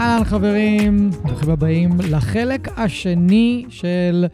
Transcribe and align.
אהלן 0.00 0.24
חברים, 0.24 1.10
ברוכים 1.10 1.50
הבאים 1.50 1.90
לחלק 2.10 2.68
השני 2.78 3.64
של 3.68 4.26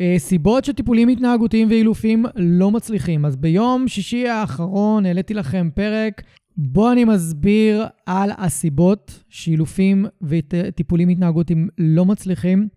אה, 0.00 0.14
סיבות 0.18 0.64
שטיפולים 0.64 1.08
התנהגותיים 1.08 1.68
ואילופים 1.70 2.24
לא 2.36 2.70
מצליחים. 2.70 3.24
אז 3.24 3.36
ביום 3.36 3.88
שישי 3.88 4.28
האחרון 4.28 5.06
העליתי 5.06 5.34
לכם 5.34 5.68
פרק 5.74 6.22
בו 6.56 6.92
אני 6.92 7.04
מסביר 7.04 7.86
על 8.06 8.30
הסיבות 8.38 9.22
שאילופים 9.28 10.06
וטיפולים 10.22 11.08
התנהגותיים 11.08 11.68
לא 11.78 12.04
מצליחים 12.04 12.68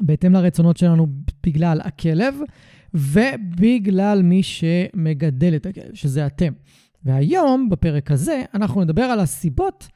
בהתאם 0.00 0.32
לרצונות 0.32 0.76
שלנו 0.76 1.06
בגלל 1.46 1.80
הכלב 1.84 2.34
ובגלל 2.94 4.22
מי 4.22 4.42
שמגדל 4.42 5.56
את 5.56 5.66
הכלב, 5.66 5.94
שזה 5.94 6.26
אתם. 6.26 6.52
והיום, 7.04 7.68
בפרק 7.68 8.10
הזה, 8.10 8.42
אנחנו 8.54 8.84
נדבר 8.84 9.02
על 9.02 9.20
הסיבות 9.20 9.88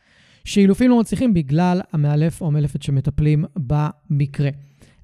שאילופים 0.45 0.91
לא 0.91 1.01
מצליחים 1.01 1.35
בגלל 1.35 1.81
המאלף 1.93 2.41
או 2.41 2.47
המאלפת 2.47 2.83
שמטפלים 2.83 3.45
במקרה. 3.57 4.51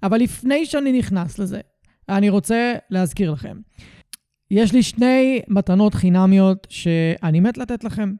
אבל 0.02 0.18
לפני 0.18 0.66
שאני 0.66 0.98
נכנס 0.98 1.38
לזה, 1.38 1.60
אני 2.08 2.28
רוצה 2.28 2.74
להזכיר 2.90 3.30
לכם. 3.30 3.56
יש 4.50 4.72
לי 4.72 4.82
שני 4.82 5.40
מתנות 5.48 5.94
חינמיות 5.94 6.66
שאני 6.70 7.40
מת 7.40 7.58
לתת 7.58 7.84
לכם. 7.84 8.12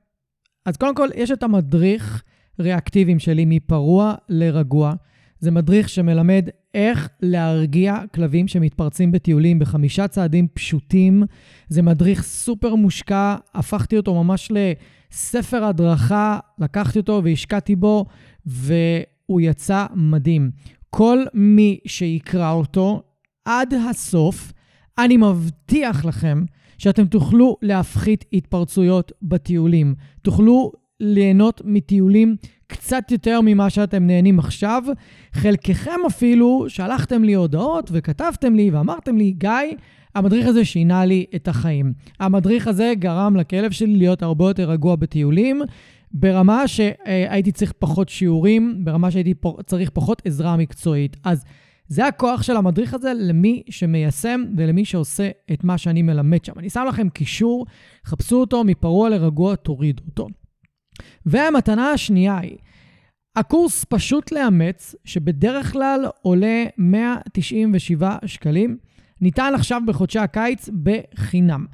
אז 0.66 0.76
קודם 0.76 0.94
כל, 0.94 1.08
יש 1.16 1.30
את 1.30 1.42
המדריך 1.42 2.22
ריאקטיביים 2.60 3.18
שלי 3.18 3.44
מפרוע 3.44 4.14
לרגוע. 4.28 4.94
זה 5.38 5.50
מדריך 5.50 5.88
שמלמד 5.88 6.48
איך 6.74 7.08
להרגיע 7.22 7.98
כלבים 8.14 8.48
שמתפרצים 8.48 9.12
בטיולים 9.12 9.58
בחמישה 9.58 10.08
צעדים 10.08 10.48
פשוטים. 10.54 11.22
זה 11.68 11.82
מדריך 11.82 12.22
סופר 12.22 12.74
מושקע, 12.74 13.36
הפכתי 13.54 13.96
אותו 13.96 14.24
ממש 14.24 14.50
לספר 15.12 15.64
הדרכה, 15.64 16.38
לקחתי 16.58 16.98
אותו 16.98 17.20
והשקעתי 17.24 17.76
בו, 17.76 18.04
והוא 18.46 19.40
יצא 19.40 19.86
מדהים. 19.94 20.50
כל 20.90 21.18
מי 21.34 21.78
שיקרא 21.86 22.52
אותו 22.52 23.02
עד 23.44 23.74
הסוף, 23.74 24.52
אני 24.98 25.16
מבטיח 25.16 26.04
לכם 26.04 26.44
שאתם 26.78 27.06
תוכלו 27.06 27.56
להפחית 27.62 28.24
התפרצויות 28.32 29.12
בטיולים. 29.22 29.94
תוכלו 30.22 30.72
ליהנות 31.00 31.62
מטיולים 31.64 32.36
קצת 32.66 33.10
יותר 33.10 33.40
ממה 33.44 33.70
שאתם 33.70 34.06
נהנים 34.06 34.38
עכשיו. 34.38 34.82
חלקכם 35.32 36.00
אפילו 36.06 36.64
שלחתם 36.68 37.24
לי 37.24 37.34
הודעות 37.34 37.90
וכתבתם 37.92 38.54
לי 38.54 38.70
ואמרתם 38.70 39.16
לי, 39.16 39.32
גיא, 39.32 39.50
המדריך 40.14 40.46
הזה 40.46 40.64
שינה 40.64 41.04
לי 41.04 41.24
את 41.34 41.48
החיים. 41.48 41.92
המדריך 42.20 42.68
הזה 42.68 42.92
גרם 42.98 43.36
לכלב 43.36 43.70
שלי 43.70 43.96
להיות 43.96 44.22
הרבה 44.22 44.44
יותר 44.50 44.70
רגוע 44.70 44.96
בטיולים, 44.96 45.62
ברמה 46.12 46.68
שהייתי 46.68 47.52
צריך 47.52 47.72
פחות 47.78 48.08
שיעורים, 48.08 48.84
ברמה 48.84 49.10
שהייתי 49.10 49.34
צריך 49.66 49.90
פחות 49.90 50.22
עזרה 50.24 50.56
מקצועית. 50.56 51.16
אז 51.24 51.44
זה 51.88 52.06
הכוח 52.06 52.42
של 52.42 52.56
המדריך 52.56 52.94
הזה 52.94 53.12
למי 53.14 53.62
שמיישם 53.70 54.44
ולמי 54.56 54.84
שעושה 54.84 55.30
את 55.52 55.64
מה 55.64 55.78
שאני 55.78 56.02
מלמד 56.02 56.44
שם. 56.44 56.52
אני 56.58 56.70
שם 56.70 56.84
לכם 56.88 57.08
קישור, 57.08 57.66
חפשו 58.04 58.36
אותו 58.36 58.64
מפרוע 58.64 59.08
לרגוע, 59.08 59.56
תורידו 59.56 60.02
אותו. 60.06 60.28
והמתנה 61.26 61.90
השנייה 61.90 62.38
היא, 62.38 62.56
הקורס 63.36 63.84
פשוט 63.84 64.32
לאמץ, 64.32 64.94
שבדרך 65.04 65.72
כלל 65.72 66.04
עולה 66.22 66.64
197 66.78 68.16
שקלים, 68.26 68.76
ניתן 69.20 69.52
עכשיו 69.54 69.80
בחודשי 69.86 70.18
הקיץ 70.18 70.68
בחינם. 70.82 71.66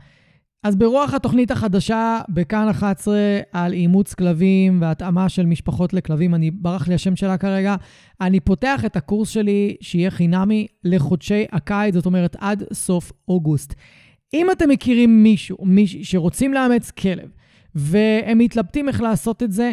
אז 0.62 0.76
ברוח 0.76 1.14
התוכנית 1.14 1.50
החדשה 1.50 2.20
בכאן 2.28 2.68
11 2.68 3.16
על 3.52 3.72
אימוץ 3.72 4.14
כלבים 4.14 4.78
והתאמה 4.80 5.28
של 5.28 5.46
משפחות 5.46 5.92
לכלבים, 5.92 6.34
אני, 6.34 6.50
ברח 6.50 6.88
לי 6.88 6.94
השם 6.94 7.16
שלה 7.16 7.38
כרגע, 7.38 7.76
אני 8.20 8.40
פותח 8.40 8.84
את 8.84 8.96
הקורס 8.96 9.28
שלי 9.28 9.76
שיהיה 9.80 10.10
חינמי 10.10 10.66
לחודשי 10.84 11.44
הקיץ, 11.52 11.94
זאת 11.94 12.06
אומרת 12.06 12.36
עד 12.38 12.62
סוף 12.72 13.12
אוגוסט. 13.28 13.74
אם 14.34 14.50
אתם 14.50 14.68
מכירים 14.68 15.22
מישהו, 15.22 15.56
מישהי 15.64 16.04
שרוצים 16.04 16.54
לאמץ 16.54 16.90
כלב, 16.90 17.28
והם 17.74 18.38
מתלבטים 18.38 18.88
איך 18.88 19.00
לעשות 19.00 19.42
את 19.42 19.52
זה, 19.52 19.72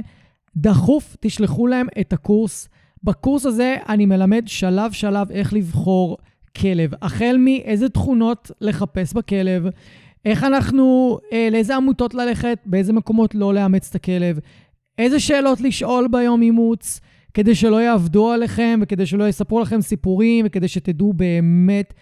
דחוף 0.58 1.18
תשלחו 1.20 1.68
להם 1.68 1.88
את 2.02 2.14
הקורס. 2.14 2.70
בקורס 3.04 3.46
הזה 3.46 3.76
אני 3.90 4.06
מלמד 4.06 4.44
שלב-שלב 4.48 5.32
איך 5.32 5.54
לבחור 5.54 6.18
כלב, 6.58 6.92
החל 7.02 7.36
מאיזה 7.40 7.90
תכונות 7.90 8.52
לחפש 8.62 9.14
בכלב, 9.14 9.68
איך 10.26 10.44
אנחנו, 10.44 11.18
אה, 11.34 11.48
לאיזה 11.52 11.76
עמותות 11.76 12.14
ללכת, 12.14 12.58
באיזה 12.66 12.94
מקומות 12.94 13.36
לא 13.36 13.54
לאמץ 13.54 13.90
את 13.90 13.96
הכלב, 13.96 14.40
איזה 14.98 15.20
שאלות 15.20 15.62
לשאול 15.62 16.08
ביום 16.12 16.42
אימוץ, 16.42 17.00
כדי 17.34 17.56
שלא 17.56 17.82
יעבדו 17.82 18.32
עליכם 18.32 18.80
וכדי 18.84 19.06
שלא 19.06 19.28
יספרו 19.28 19.60
לכם 19.60 19.82
סיפורים 19.82 20.46
וכדי 20.48 20.68
שתדעו 20.68 21.14
באמת 21.14 21.94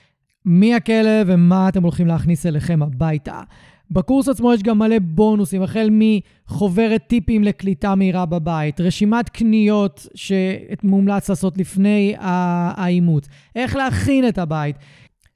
מי 0.45 0.75
הכלב 0.75 1.27
ומה 1.29 1.69
אתם 1.69 1.83
הולכים 1.83 2.07
להכניס 2.07 2.45
אליכם 2.45 2.83
הביתה. 2.83 3.41
בקורס 3.91 4.29
עצמו 4.29 4.53
יש 4.53 4.63
גם 4.63 4.79
מלא 4.79 4.99
בונוסים, 5.01 5.61
החל 5.61 5.89
מחוברת 5.91 7.01
טיפים 7.07 7.43
לקליטה 7.43 7.95
מהירה 7.95 8.25
בבית, 8.25 8.81
רשימת 8.81 9.29
קניות 9.29 10.07
שמומלץ 10.15 11.29
לעשות 11.29 11.57
לפני 11.57 12.13
האימוץ, 12.19 13.27
איך 13.55 13.75
להכין 13.75 14.27
את 14.27 14.37
הבית. 14.37 14.75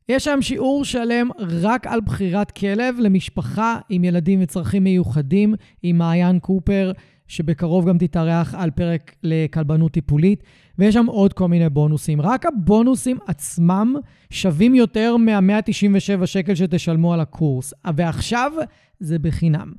יש 0.09 0.23
שם 0.23 0.41
שיעור 0.41 0.85
שלם 0.85 1.29
רק 1.39 1.87
על 1.87 2.01
בחירת 2.01 2.51
כלב 2.51 2.95
למשפחה 2.99 3.77
עם 3.89 4.03
ילדים 4.03 4.39
וצרכים 4.41 4.83
מיוחדים, 4.83 5.53
עם 5.83 5.97
מעיין 5.97 6.39
קופר, 6.39 6.91
שבקרוב 7.27 7.89
גם 7.89 7.97
תתארח 7.97 8.55
על 8.55 8.71
פרק 8.71 9.15
לכלבנות 9.23 9.91
טיפולית, 9.91 10.43
ויש 10.79 10.93
שם 10.93 11.05
עוד 11.05 11.33
כל 11.33 11.47
מיני 11.47 11.69
בונוסים. 11.69 12.21
רק 12.21 12.45
הבונוסים 12.45 13.17
עצמם 13.27 13.95
שווים 14.29 14.75
יותר 14.75 15.17
מה-197 15.17 16.25
שקל 16.25 16.55
שתשלמו 16.55 17.13
על 17.13 17.19
הקורס, 17.19 17.73
ועכשיו 17.95 18.51
זה 18.99 19.19
בחינם. 19.19 19.73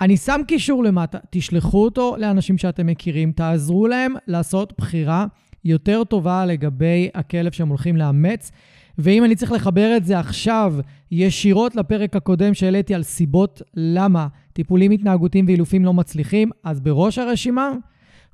אני 0.00 0.16
שם 0.16 0.40
קישור 0.48 0.84
למטה, 0.84 1.18
תשלחו 1.30 1.84
אותו 1.84 2.16
לאנשים 2.18 2.58
שאתם 2.58 2.86
מכירים, 2.86 3.32
תעזרו 3.32 3.86
להם 3.86 4.14
לעשות 4.26 4.72
בחירה 4.78 5.26
יותר 5.64 6.04
טובה 6.04 6.46
לגבי 6.46 7.08
הכלב 7.14 7.52
שהם 7.52 7.68
הולכים 7.68 7.96
לאמץ. 7.96 8.50
ואם 8.98 9.24
אני 9.24 9.36
צריך 9.36 9.52
לחבר 9.52 9.96
את 9.96 10.04
זה 10.04 10.18
עכשיו 10.18 10.74
ישירות 11.10 11.76
לפרק 11.76 12.16
הקודם 12.16 12.54
שהעליתי 12.54 12.94
על 12.94 13.02
סיבות 13.02 13.62
למה 13.74 14.26
טיפולים 14.52 14.90
התנהגותיים 14.90 15.46
ואילופים 15.46 15.84
לא 15.84 15.94
מצליחים, 15.94 16.50
אז 16.64 16.80
בראש 16.80 17.18
הרשימה, 17.18 17.72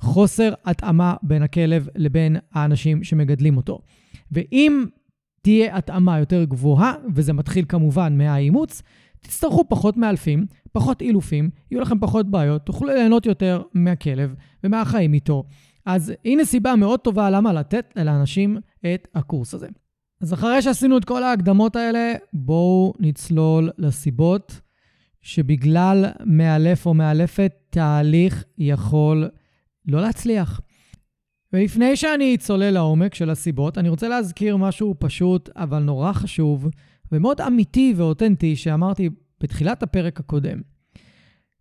חוסר 0.00 0.52
התאמה 0.64 1.14
בין 1.22 1.42
הכלב 1.42 1.88
לבין 1.96 2.36
האנשים 2.52 3.04
שמגדלים 3.04 3.56
אותו. 3.56 3.80
ואם 4.32 4.84
תהיה 5.42 5.76
התאמה 5.76 6.18
יותר 6.18 6.44
גבוהה, 6.44 6.94
וזה 7.14 7.32
מתחיל 7.32 7.64
כמובן 7.68 8.18
מהאימוץ, 8.18 8.82
תצטרכו 9.20 9.64
פחות 9.68 9.96
מאלפים, 9.96 10.46
פחות 10.72 11.02
אילופים, 11.02 11.50
יהיו 11.70 11.80
לכם 11.80 11.98
פחות 11.98 12.30
בעיות, 12.30 12.66
תוכלו 12.66 12.88
ליהנות 12.88 13.26
יותר 13.26 13.62
מהכלב 13.74 14.34
ומהחיים 14.64 15.14
איתו. 15.14 15.44
אז 15.86 16.12
הנה 16.24 16.44
סיבה 16.44 16.76
מאוד 16.76 17.00
טובה 17.00 17.30
למה 17.30 17.52
לתת 17.52 17.92
לאנשים 17.96 18.58
את 18.94 19.08
הקורס 19.14 19.54
הזה. 19.54 19.68
אז 20.20 20.34
אחרי 20.34 20.62
שעשינו 20.62 20.98
את 20.98 21.04
כל 21.04 21.22
ההקדמות 21.22 21.76
האלה, 21.76 22.14
בואו 22.32 22.94
נצלול 22.98 23.70
לסיבות 23.78 24.60
שבגלל 25.22 26.04
מאלף 26.24 26.86
או 26.86 26.94
מאלפת, 26.94 27.52
תהליך 27.70 28.44
יכול 28.58 29.28
לא 29.86 30.00
להצליח. 30.00 30.60
ולפני 31.52 31.96
שאני 31.96 32.36
צולל 32.38 32.70
לעומק 32.70 33.14
של 33.14 33.30
הסיבות, 33.30 33.78
אני 33.78 33.88
רוצה 33.88 34.08
להזכיר 34.08 34.56
משהו 34.56 34.94
פשוט, 34.98 35.48
אבל 35.56 35.82
נורא 35.82 36.12
חשוב, 36.12 36.68
ומאוד 37.12 37.40
אמיתי 37.40 37.94
ואותנטי, 37.96 38.56
שאמרתי 38.56 39.10
בתחילת 39.40 39.82
הפרק 39.82 40.20
הקודם. 40.20 40.60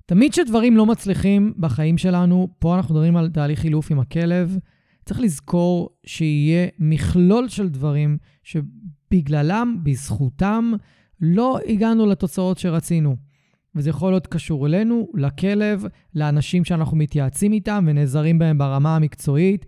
תמיד 0.05 0.31
כשדברים 0.31 0.77
לא 0.77 0.85
מצליחים 0.85 1.53
בחיים 1.57 1.97
שלנו, 1.97 2.47
פה 2.59 2.75
אנחנו 2.75 2.95
מדברים 2.95 3.17
על 3.17 3.29
תהליך 3.29 3.59
חילוף 3.59 3.91
עם 3.91 3.99
הכלב, 3.99 4.57
צריך 5.05 5.19
לזכור 5.19 5.89
שיהיה 6.05 6.67
מכלול 6.79 7.49
של 7.49 7.69
דברים 7.69 8.17
שבגללם, 8.43 9.77
בזכותם, 9.83 10.71
לא 11.21 11.59
הגענו 11.67 12.05
לתוצאות 12.05 12.57
שרצינו. 12.57 13.28
וזה 13.75 13.89
יכול 13.89 14.11
להיות 14.11 14.27
קשור 14.27 14.67
אלינו, 14.67 15.07
לכלב, 15.13 15.85
לאנשים 16.15 16.65
שאנחנו 16.65 16.97
מתייעצים 16.97 17.51
איתם 17.51 17.85
ונעזרים 17.87 18.39
בהם 18.39 18.57
ברמה 18.57 18.95
המקצועית, 18.95 19.65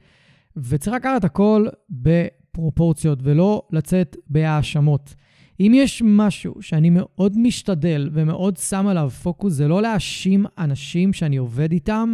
וצריך 0.57 0.95
לקחת 0.95 1.23
הכל 1.23 1.67
בפרופורציות 1.89 3.19
ולא 3.23 3.61
לצאת 3.71 4.17
בהאשמות. 4.27 5.15
אם 5.59 5.71
יש 5.75 6.01
משהו 6.05 6.53
שאני 6.61 6.89
מאוד 6.89 7.37
משתדל 7.37 8.09
ומאוד 8.13 8.57
שם 8.57 8.87
עליו 8.87 9.09
פוקוס, 9.09 9.53
זה 9.53 9.67
לא 9.67 9.81
להאשים 9.81 10.45
אנשים 10.57 11.13
שאני 11.13 11.37
עובד 11.37 11.71
איתם, 11.71 12.13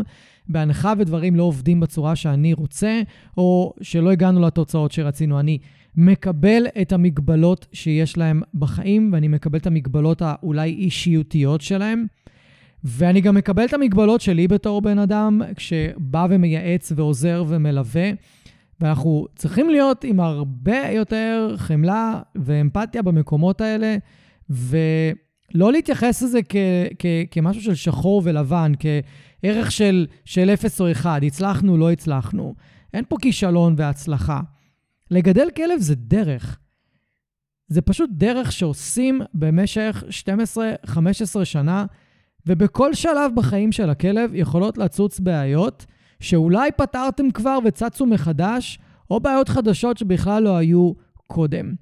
בהנחה 0.50 0.94
ודברים 0.98 1.36
לא 1.36 1.44
עובדים 1.44 1.80
בצורה 1.80 2.16
שאני 2.16 2.54
רוצה, 2.54 3.02
או 3.38 3.74
שלא 3.82 4.12
הגענו 4.12 4.42
לתוצאות 4.42 4.92
שרצינו. 4.92 5.40
אני 5.40 5.58
מקבל 5.96 6.68
את 6.82 6.92
המגבלות 6.92 7.68
שיש 7.74 8.18
להם 8.18 8.42
בחיים, 8.54 9.10
ואני 9.14 9.28
מקבל 9.28 9.60
את 9.60 9.68
המגבלות 9.68 10.22
האולי 10.22 10.70
אישיותיות 10.70 11.62
שלהם. 11.62 12.06
ואני 12.84 13.22
גם 13.22 13.36
מקבל 13.36 13.66
את 13.66 13.74
המגבלות 13.74 14.22
שלי 14.22 14.48
בתור 14.48 14.82
בן 14.82 15.00
אדם, 15.00 15.42
כשבא 15.56 16.28
ומייעץ 16.30 16.92
ועוזר 16.96 17.44
ומלווה. 17.48 18.12
ואנחנו 18.82 19.26
צריכים 19.36 19.70
להיות 19.70 20.04
עם 20.04 20.20
הרבה 20.20 20.90
יותר 20.92 21.56
חמלה 21.58 22.22
ואמפתיה 22.36 23.02
במקומות 23.02 23.62
האלה, 23.62 23.98
ולא 24.50 25.72
להתייחס 25.72 26.22
לזה 26.22 26.40
כ- 26.50 26.56
כ- 27.00 27.06
כמשהו 27.32 27.62
של 27.62 27.76
שחור 27.76 28.22
ולבן, 28.26 28.72
כערך 28.80 29.72
של, 29.72 30.08
של 30.26 30.50
אפס 30.50 30.82
או 30.82 30.92
אחד, 30.92 31.22
הצלחנו, 31.24 31.78
לא 31.78 31.92
הצלחנו. 31.92 32.56
אין 32.94 33.04
פה 33.10 33.16
כישלון 33.22 33.76
והצלחה. 33.78 34.40
לגדל 35.12 35.48
כלב 35.56 35.80
זה 35.80 35.96
דרך. 35.96 36.60
זה 37.68 37.82
פשוט 37.82 38.10
דרך 38.14 38.52
שעושים 38.52 39.22
במשך 39.34 40.04
12-15 40.88 40.90
שנה, 41.44 41.86
ובכל 42.46 42.94
שלב 42.94 43.32
בחיים 43.36 43.72
של 43.72 43.90
הכלב 43.90 44.32
יכולות 44.34 44.78
לצוץ 44.78 45.20
בעיות 45.20 45.86
שאולי 46.20 46.72
פתרתם 46.72 47.32
כבר 47.32 47.58
וצצו 47.66 48.06
מחדש, 48.06 48.80
או 49.10 49.20
בעיות 49.20 49.50
חדשות 49.50 49.98
שבכלל 49.98 50.44
לא 50.44 50.58
היו 50.58 50.92
קודם. 51.28 51.74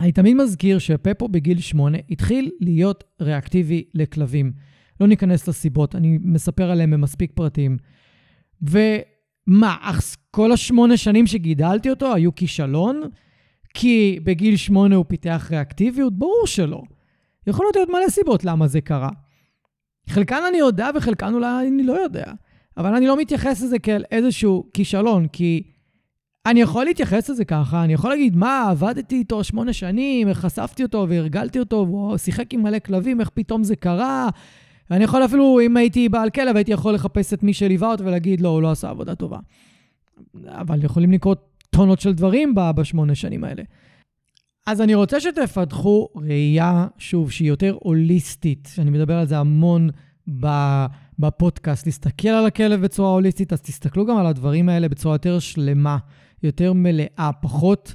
אני 0.00 0.12
תמיד 0.12 0.36
מזכיר 0.36 0.78
שפפו 0.78 1.28
בגיל 1.28 1.60
8 1.60 1.98
התחיל 2.10 2.50
להיות 2.60 3.04
ריאקטיבי 3.20 3.84
לכלבים. 3.94 4.52
לא 5.00 5.06
ניכנס 5.06 5.48
לסיבות, 5.48 5.94
אני 5.94 6.18
מספר 6.22 6.70
עליהם 6.70 6.90
במספיק 6.90 7.32
פרטים. 7.34 7.76
ומה, 9.48 9.76
כל 10.30 10.52
השמונה 10.52 10.96
שנים 10.96 11.26
שגידלתי 11.26 11.90
אותו 11.90 12.14
היו 12.14 12.34
כישלון? 12.34 13.02
כי 13.74 14.18
בגיל 14.24 14.56
שמונה 14.56 14.96
הוא 14.96 15.04
פיתח 15.08 15.48
ריאקטיביות? 15.50 16.18
ברור 16.18 16.46
שלא. 16.46 16.82
יכולות 17.46 17.76
להיות 17.76 17.88
מלא 17.88 18.08
סיבות 18.08 18.44
למה 18.44 18.66
זה 18.66 18.80
קרה. 18.80 19.10
חלקן 20.08 20.40
אני 20.48 20.58
יודע 20.58 20.90
וחלקן 20.94 21.34
אולי 21.34 21.68
אני 21.68 21.82
לא 21.82 21.92
יודע. 21.92 22.24
אבל 22.76 22.94
אני 22.94 23.06
לא 23.06 23.16
מתייחס 23.16 23.62
לזה 23.62 23.78
כאל 23.78 24.04
איזשהו 24.10 24.70
כישלון, 24.74 25.28
כי 25.28 25.62
אני 26.46 26.60
יכול 26.60 26.84
להתייחס 26.84 27.30
לזה 27.30 27.44
ככה, 27.44 27.84
אני 27.84 27.92
יכול 27.92 28.10
להגיד, 28.10 28.36
מה, 28.36 28.70
עבדתי 28.70 29.16
איתו 29.16 29.44
שמונה 29.44 29.72
שנים, 29.72 30.34
חשפתי 30.34 30.82
אותו 30.82 31.06
והרגלתי 31.08 31.58
אותו, 31.58 31.76
והוא 31.88 32.16
שיחק 32.16 32.54
עם 32.54 32.62
מלא 32.62 32.78
כלבים, 32.78 33.20
איך 33.20 33.28
פתאום 33.28 33.64
זה 33.64 33.76
קרה? 33.76 34.28
אני 34.90 35.04
יכול 35.04 35.24
אפילו, 35.24 35.60
אם 35.60 35.76
הייתי 35.76 36.08
בעל 36.08 36.30
כלב, 36.30 36.56
הייתי 36.56 36.72
יכול 36.72 36.94
לחפש 36.94 37.34
את 37.34 37.42
מי 37.42 37.54
שליווה 37.54 37.90
אותו 37.90 38.04
ולהגיד, 38.04 38.40
לא, 38.40 38.48
הוא 38.48 38.62
לא 38.62 38.70
עשה 38.70 38.90
עבודה 38.90 39.14
טובה. 39.14 39.38
אבל 40.46 40.84
יכולים 40.84 41.12
לקרות 41.12 41.48
טונות 41.70 42.00
של 42.00 42.12
דברים 42.12 42.54
בשמונה 42.74 43.14
שנים 43.14 43.44
האלה. 43.44 43.62
אז 44.66 44.80
אני 44.80 44.94
רוצה 44.94 45.20
שתפתחו 45.20 46.08
ראייה, 46.14 46.86
שוב, 46.98 47.30
שהיא 47.30 47.48
יותר 47.48 47.76
הוליסטית, 47.80 48.68
שאני 48.74 48.90
מדבר 48.90 49.14
על 49.14 49.26
זה 49.26 49.38
המון 49.38 49.90
בפודקאסט, 51.18 51.86
להסתכל 51.86 52.28
על 52.28 52.46
הכלב 52.46 52.80
בצורה 52.80 53.10
הוליסטית, 53.10 53.52
אז 53.52 53.60
תסתכלו 53.60 54.06
גם 54.06 54.16
על 54.16 54.26
הדברים 54.26 54.68
האלה 54.68 54.88
בצורה 54.88 55.14
יותר 55.14 55.38
שלמה, 55.38 55.98
יותר 56.42 56.72
מלאה, 56.72 57.30
פחות 57.40 57.94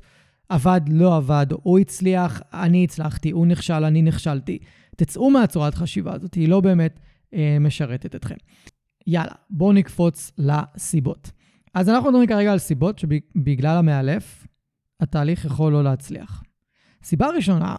עבד, 0.49 0.81
לא 0.87 1.17
עבד, 1.17 1.47
הוא 1.63 1.79
הצליח, 1.79 2.41
אני 2.53 2.83
הצלחתי, 2.83 3.31
הוא 3.31 3.47
נכשל, 3.47 3.83
אני 3.83 4.01
נכשלתי. 4.01 4.59
תצאו 4.95 5.29
מהצורת 5.29 5.75
חשיבה 5.75 6.13
הזאת, 6.13 6.33
היא 6.33 6.49
לא 6.49 6.61
באמת 6.61 6.99
אה, 7.33 7.57
משרתת 7.59 8.15
אתכם. 8.15 8.35
יאללה, 9.07 9.33
בואו 9.49 9.73
נקפוץ 9.73 10.31
לסיבות. 10.37 11.31
אז 11.73 11.89
אנחנו 11.89 12.09
מדברים 12.09 12.27
כרגע 12.27 12.51
על 12.51 12.59
סיבות 12.59 12.99
שבגלל 12.99 13.77
המאלף, 13.77 14.47
התהליך 14.99 15.45
יכול 15.45 15.71
לא 15.73 15.83
להצליח. 15.83 16.43
סיבה 17.03 17.27
ראשונה, 17.27 17.75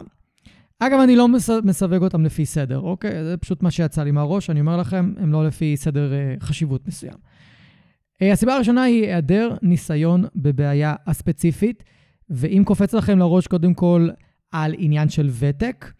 אגב, 0.79 0.99
אני 0.99 1.15
לא 1.15 1.27
מסווג 1.63 2.03
אותם 2.03 2.25
לפי 2.25 2.45
סדר, 2.45 2.79
אוקיי? 2.79 3.23
זה 3.23 3.37
פשוט 3.37 3.63
מה 3.63 3.71
שיצא 3.71 4.03
לי 4.03 4.11
מהראש, 4.11 4.49
אני 4.49 4.59
אומר 4.59 4.77
לכם, 4.77 5.13
הם 5.17 5.31
לא 5.31 5.47
לפי 5.47 5.77
סדר 5.77 6.11
uh, 6.11 6.43
חשיבות 6.43 6.87
מסוים. 6.87 7.13
Uh, 7.13 8.25
הסיבה 8.33 8.55
הראשונה 8.55 8.83
היא 8.83 9.03
היעדר 9.03 9.55
ניסיון 9.61 10.25
בבעיה 10.35 10.95
הספציפית, 11.07 11.83
ואם 12.29 12.63
קופץ 12.65 12.93
לכם 12.93 13.19
לראש 13.19 13.47
קודם 13.47 13.73
כל 13.73 14.09
על 14.51 14.75
עניין 14.77 15.09
של 15.09 15.29
ותק, 15.39 15.91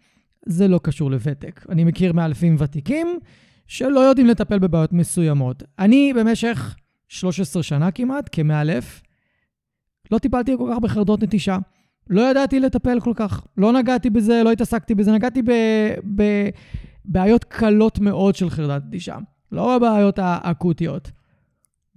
זה 0.46 0.68
לא 0.68 0.80
קשור 0.82 1.10
לוותק. 1.10 1.66
אני 1.68 1.84
מכיר 1.84 2.12
מאלפים 2.12 2.56
ותיקים 2.58 3.18
שלא 3.66 4.00
יודעים 4.00 4.26
לטפל 4.26 4.58
בבעיות 4.58 4.92
מסוימות. 4.92 5.62
אני 5.78 6.12
במשך 6.16 6.76
13 7.08 7.62
שנה 7.62 7.90
כמעט, 7.90 8.28
כמאלף, 8.32 9.02
לא 10.10 10.18
טיפלתי 10.18 10.52
כל 10.58 10.70
כך 10.72 10.78
בחרדות 10.78 11.22
נטישה. 11.22 11.58
לא 12.10 12.30
ידעתי 12.30 12.60
לטפל 12.60 13.00
כל 13.00 13.12
כך. 13.16 13.46
לא 13.56 13.72
נגעתי 13.72 14.10
בזה, 14.10 14.42
לא 14.44 14.52
התעסקתי 14.52 14.94
בזה, 14.94 15.12
נגעתי 15.12 15.42
בבעיות 17.06 17.44
קלות 17.44 17.98
מאוד 17.98 18.34
של 18.34 18.50
חרדת 18.50 18.82
נטישה, 18.86 19.16
לא 19.52 19.78
בבעיות 19.78 20.18
האקוטיות. 20.18 21.10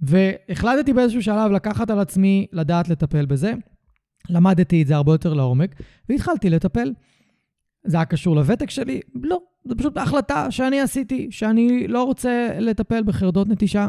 והחלטתי 0.00 0.92
באיזשהו 0.92 1.22
שלב 1.22 1.50
לקחת 1.50 1.90
על 1.90 1.98
עצמי 1.98 2.46
לדעת 2.52 2.88
לטפל 2.88 3.26
בזה. 3.26 3.52
למדתי 4.30 4.82
את 4.82 4.86
זה 4.86 4.96
הרבה 4.96 5.12
יותר 5.12 5.34
לעומק, 5.34 5.74
והתחלתי 6.08 6.50
לטפל. 6.50 6.92
זה 7.84 7.96
היה 7.96 8.04
קשור 8.04 8.36
לוותק 8.36 8.70
שלי? 8.70 9.00
לא. 9.22 9.40
זו 9.64 9.74
פשוט 9.76 9.96
החלטה 9.96 10.50
שאני 10.50 10.80
עשיתי, 10.80 11.28
שאני 11.30 11.88
לא 11.88 12.04
רוצה 12.04 12.48
לטפל 12.58 13.02
בחרדות 13.02 13.48
נטישה. 13.48 13.88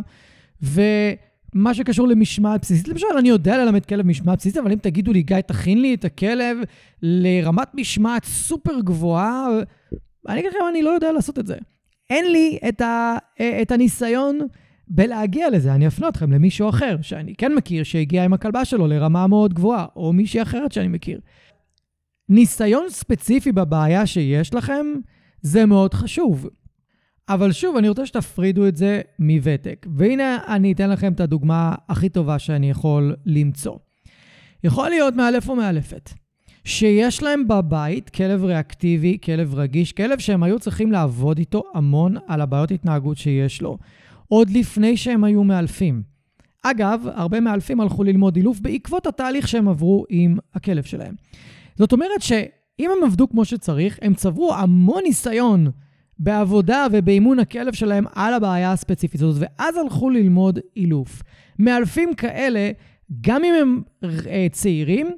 ו... 0.64 0.82
מה 1.54 1.74
שקשור 1.74 2.08
למשמעת 2.08 2.62
בסיסית, 2.62 2.88
למשל, 2.88 3.08
אני 3.18 3.30
יודע 3.30 3.58
ללמד 3.58 3.86
כלב 3.86 4.06
משמעת 4.06 4.38
בסיסית, 4.38 4.58
אבל 4.58 4.72
אם 4.72 4.78
תגידו 4.78 5.14
לי, 5.14 5.22
גיא, 5.22 5.42
תכין 5.42 5.82
לי 5.82 5.94
את 5.94 6.06
הכלב 6.06 6.58
לרמת 7.02 7.68
משמעת 7.74 8.26
סופר 8.26 8.80
גבוהה, 8.80 9.48
אני 10.30 10.40
אגיד 10.40 10.50
לכם, 10.50 10.60
אני 10.70 10.82
לא 10.82 10.90
יודע 10.90 11.12
לעשות 11.12 11.40
את 11.40 11.48
זה. 11.48 11.56
אין 12.10 12.32
לי 12.32 12.60
את, 12.70 12.82
ה, 12.82 13.18
את 13.62 13.72
הניסיון 13.72 14.40
בלהגיע 14.88 15.50
לזה. 15.50 15.76
אני 15.76 15.88
אפנה 15.88 16.08
אתכם 16.10 16.32
למישהו 16.32 16.70
אחר, 16.70 16.98
שאני 17.02 17.36
כן 17.36 17.56
מכיר, 17.56 17.84
שהגיע 17.84 18.24
עם 18.24 18.34
הכלבה 18.34 18.66
שלו 18.66 18.88
לרמה 18.88 19.28
מאוד 19.28 19.54
גבוהה, 19.54 19.86
או 19.96 20.14
מישהי 20.14 20.42
אחרת 20.42 20.72
שאני 20.72 20.88
מכיר. 20.88 21.20
ניסיון 22.32 22.86
ספציפי 22.90 23.52
בבעיה 23.52 24.06
שיש 24.06 24.54
לכם, 24.54 24.86
זה 25.42 25.66
מאוד 25.66 25.94
חשוב. 25.94 26.48
אבל 27.30 27.52
שוב, 27.52 27.78
אני 27.78 27.90
רוצה 27.90 28.06
שתפרידו 28.06 28.68
את 28.68 28.76
זה 28.76 29.02
מוותק. 29.20 29.86
והנה, 29.96 30.38
אני 30.48 30.72
אתן 30.72 30.90
לכם 30.90 31.14
את 31.14 31.20
הדוגמה 31.20 31.76
הכי 31.90 32.10
טובה 32.10 32.40
שאני 32.40 32.70
יכול 32.70 33.16
למצוא. 33.26 33.78
יכול 34.64 34.90
להיות 34.90 35.16
מאלף 35.16 35.50
או 35.50 35.56
מאלפת, 35.56 36.10
שיש 36.64 37.24
להם 37.24 37.48
בבית 37.48 38.10
כלב 38.10 38.44
ריאקטיבי, 38.44 39.18
כלב 39.24 39.56
רגיש, 39.56 39.94
כלב 39.94 40.20
שהם 40.20 40.44
היו 40.44 40.60
צריכים 40.60 40.92
לעבוד 40.92 41.38
איתו 41.38 41.64
המון 41.74 42.16
על 42.28 42.42
הבעיות 42.42 42.72
התנהגות 42.72 43.18
שיש 43.18 43.62
לו, 43.62 43.78
עוד 44.28 44.50
לפני 44.50 44.98
שהם 44.98 45.24
היו 45.24 45.44
מאלפים. 45.44 46.04
אגב, 46.64 47.02
הרבה 47.14 47.40
מאלפים 47.40 47.82
הלכו 47.82 48.04
ללמוד 48.04 48.36
אילוף 48.36 48.60
בעקבות 48.60 49.08
התהליך 49.08 49.48
שהם 49.48 49.68
עברו 49.68 50.06
עם 50.10 50.38
הכלב 50.54 50.84
שלהם. 50.84 51.16
זאת 51.76 51.92
אומרת 51.92 52.22
שאם 52.22 52.90
הם 52.98 53.04
עבדו 53.04 53.30
כמו 53.30 53.46
שצריך, 53.46 54.00
הם 54.02 54.14
צברו 54.14 54.54
המון 54.54 55.04
ניסיון 55.04 55.68
בעבודה 56.20 56.88
ובאימון 56.92 57.40
הכלב 57.40 57.74
שלהם 57.74 58.06
על 58.16 58.34
הבעיה 58.34 58.72
הספציפית 58.72 59.22
הזאת, 59.22 59.36
ואז 59.40 59.78
הלכו 59.78 60.10
ללמוד 60.10 60.60
אילוף. 60.76 61.24
מאלפים 61.60 62.14
כאלה, 62.14 62.72
גם 63.22 63.44
אם 63.44 63.54
הם 63.62 63.82
אה, 64.30 64.48
צעירים, 64.52 65.12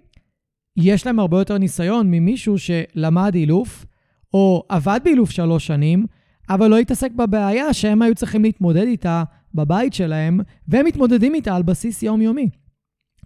יש 0.78 1.06
להם 1.06 1.20
הרבה 1.20 1.40
יותר 1.40 1.58
ניסיון 1.58 2.12
ממישהו 2.12 2.56
שלמד 2.58 3.36
אילוף, 3.36 3.86
או 4.34 4.64
עבד 4.70 5.00
באילוף 5.04 5.32
שלוש 5.32 5.68
שנים, 5.68 6.06
אבל 6.50 6.68
לא 6.68 6.78
התעסק 6.78 7.12
בבעיה 7.12 7.74
שהם 7.74 8.02
היו 8.02 8.16
צריכים 8.16 8.44
להתמודד 8.44 8.88
איתה 8.88 9.24
בבית 9.54 9.94
שלהם, 9.94 10.40
והם 10.68 10.86
מתמודדים 10.86 11.36
איתה 11.36 11.56
על 11.56 11.64
בסיס 11.64 12.04
יומיומי. 12.04 12.50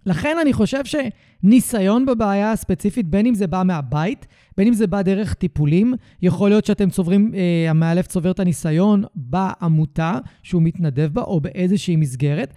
לכן 0.08 0.36
אני 0.42 0.52
חושב 0.52 0.82
שניסיון 0.84 2.06
בבעיה 2.06 2.52
הספציפית, 2.52 3.06
בין 3.06 3.26
אם 3.26 3.34
זה 3.34 3.46
בא 3.46 3.62
מהבית, 3.64 4.26
בין 4.56 4.66
אם 4.66 4.72
זה 4.72 4.86
בא 4.86 5.02
דרך 5.02 5.34
טיפולים, 5.34 5.94
יכול 6.22 6.50
להיות 6.50 6.64
שאתם 6.64 6.90
צוברים, 6.90 7.32
אה, 7.34 7.70
המאלף 7.70 8.06
צובר 8.06 8.30
את 8.30 8.40
הניסיון 8.40 9.04
בעמותה 9.14 10.18
שהוא 10.42 10.62
מתנדב 10.62 11.10
בה, 11.12 11.22
או 11.22 11.40
באיזושהי 11.40 11.96
מסגרת. 11.96 12.54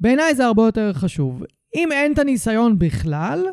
בעיניי 0.00 0.34
זה 0.34 0.46
הרבה 0.46 0.62
יותר 0.62 0.92
חשוב. 0.92 1.42
אם 1.76 1.92
אין 1.92 2.12
את 2.12 2.18
הניסיון 2.18 2.78
בכלל, 2.78 3.44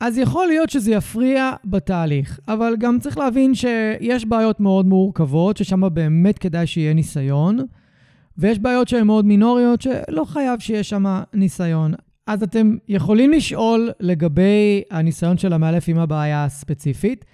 אז 0.00 0.18
יכול 0.18 0.46
להיות 0.46 0.70
שזה 0.70 0.92
יפריע 0.92 1.52
בתהליך, 1.64 2.40
אבל 2.48 2.74
גם 2.78 2.98
צריך 2.98 3.18
להבין 3.18 3.54
שיש 3.54 4.24
בעיות 4.24 4.60
מאוד 4.60 4.86
מורכבות, 4.86 5.56
ששם 5.56 5.94
באמת 5.94 6.38
כדאי 6.38 6.66
שיהיה 6.66 6.94
ניסיון, 6.94 7.58
ויש 8.38 8.58
בעיות 8.58 8.88
שהן 8.88 9.06
מאוד 9.06 9.24
מינוריות, 9.24 9.80
שלא 9.80 10.24
חייב 10.24 10.60
שיהיה 10.60 10.82
שם 10.82 11.22
ניסיון. 11.34 11.94
אז 12.26 12.42
אתם 12.42 12.76
יכולים 12.88 13.30
לשאול 13.30 13.90
לגבי 14.00 14.82
הניסיון 14.90 15.38
של 15.38 15.52
המאלף 15.52 15.84
עם 15.88 15.98
הבעיה 15.98 16.44
הספציפית. 16.44 17.24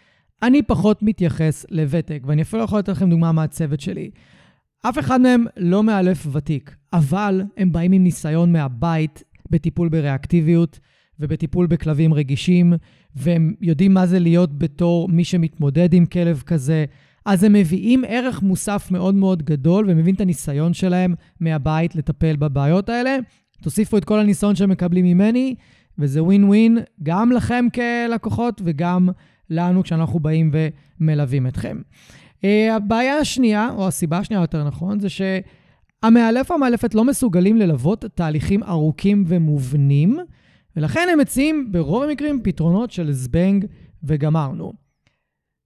אני 0.43 0.63
פחות 0.63 1.03
מתייחס 1.03 1.67
לוותק, 1.71 2.23
ואני 2.27 2.43
אפילו 2.43 2.63
יכול 2.63 2.79
לתת 2.79 2.89
לכם 2.89 3.11
דוגמה 3.11 3.33
מהצוות 3.33 3.81
שלי. 3.81 4.11
אף 4.83 4.99
אחד 4.99 5.21
מהם 5.21 5.45
לא 5.57 5.83
מאלף 5.83 6.27
ותיק, 6.33 6.77
אבל 6.93 7.43
הם 7.57 7.73
באים 7.73 7.93
עם 7.93 8.05
ניסיון 8.05 8.53
מהבית 8.53 9.23
בטיפול 9.51 9.89
בריאקטיביות 9.89 10.79
ובטיפול 11.21 11.67
בכלבים 11.67 12.15
רגישים, 12.15 12.73
והם 13.17 13.55
יודעים 13.61 13.95
מה 13.95 14.07
זה 14.07 14.19
להיות 14.19 14.59
בתור 14.59 15.09
מי 15.09 15.25
שמתמודד 15.25 15.95
עם 15.95 16.07
כלב 16.07 16.43
כזה. 16.47 16.85
אז 17.27 17.45
הם 17.45 17.53
מביאים 17.53 18.05
ערך 18.09 18.43
מוסף 18.43 18.89
מאוד 18.91 19.15
מאוד 19.15 19.43
גדול 19.43 19.85
ומבין 19.89 20.15
את 20.15 20.21
הניסיון 20.21 20.75
שלהם 20.75 21.15
מהבית 21.41 21.95
לטפל 21.95 22.37
בבעיות 22.37 22.89
האלה. 22.89 23.17
תוסיפו 23.62 23.97
את 23.97 24.05
כל 24.05 24.19
הניסיון 24.19 24.55
שהם 24.55 24.71
מקבלים 24.71 25.05
ממני, 25.05 25.55
וזה 25.99 26.23
ווין 26.23 26.45
ווין 26.45 26.79
גם 27.02 27.33
לכם 27.33 27.67
כלקוחות 27.75 28.62
וגם 28.64 29.09
לנו 29.50 29.83
כשאנחנו 29.83 30.21
באים 30.21 30.50
ומלווים 31.00 31.47
אתכם. 31.47 31.81
Uh, 32.40 32.73
הבעיה 32.73 33.17
השנייה, 33.19 33.71
או 33.76 33.88
הסיבה 33.88 34.19
השנייה 34.19 34.40
יותר 34.40 34.64
נכון, 34.64 35.00
זה 35.00 35.09
שהמאלף 35.09 36.50
או 36.50 36.57
המאלפת 36.57 36.95
לא 36.95 37.05
מסוגלים 37.05 37.57
ללוות 37.57 38.05
תהליכים 38.14 38.62
ארוכים 38.62 39.25
ומובנים, 39.26 40.19
ולכן 40.76 41.09
הם 41.12 41.19
מציעים 41.19 41.73
ברוב 41.73 42.02
המקרים 42.02 42.40
פתרונות 42.43 42.90
של 42.90 43.12
זבנג 43.12 43.67
וגמרנו. 44.05 44.73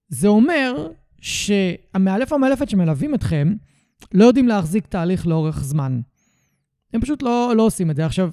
זה 0.09 0.27
אומר 0.27 0.87
שהמאלף 1.21 2.31
או 2.31 2.37
המאלפת 2.37 2.69
שמלווים 2.69 3.15
אתכם 3.15 3.53
לא 4.13 4.25
יודעים 4.25 4.47
להחזיק 4.47 4.87
תהליך 4.87 5.27
לאורך 5.27 5.63
זמן. 5.63 5.99
הם 6.95 7.01
פשוט 7.01 7.23
לא, 7.23 7.53
לא 7.57 7.63
עושים 7.63 7.91
את 7.91 7.95
זה. 7.95 8.05
עכשיו, 8.05 8.29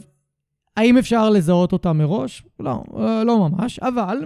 האם 0.76 0.98
אפשר 0.98 1.30
לזהות 1.30 1.72
אותם 1.72 1.98
מראש? 1.98 2.42
לא, 2.60 2.82
לא 3.26 3.48
ממש, 3.48 3.78
אבל 3.78 4.18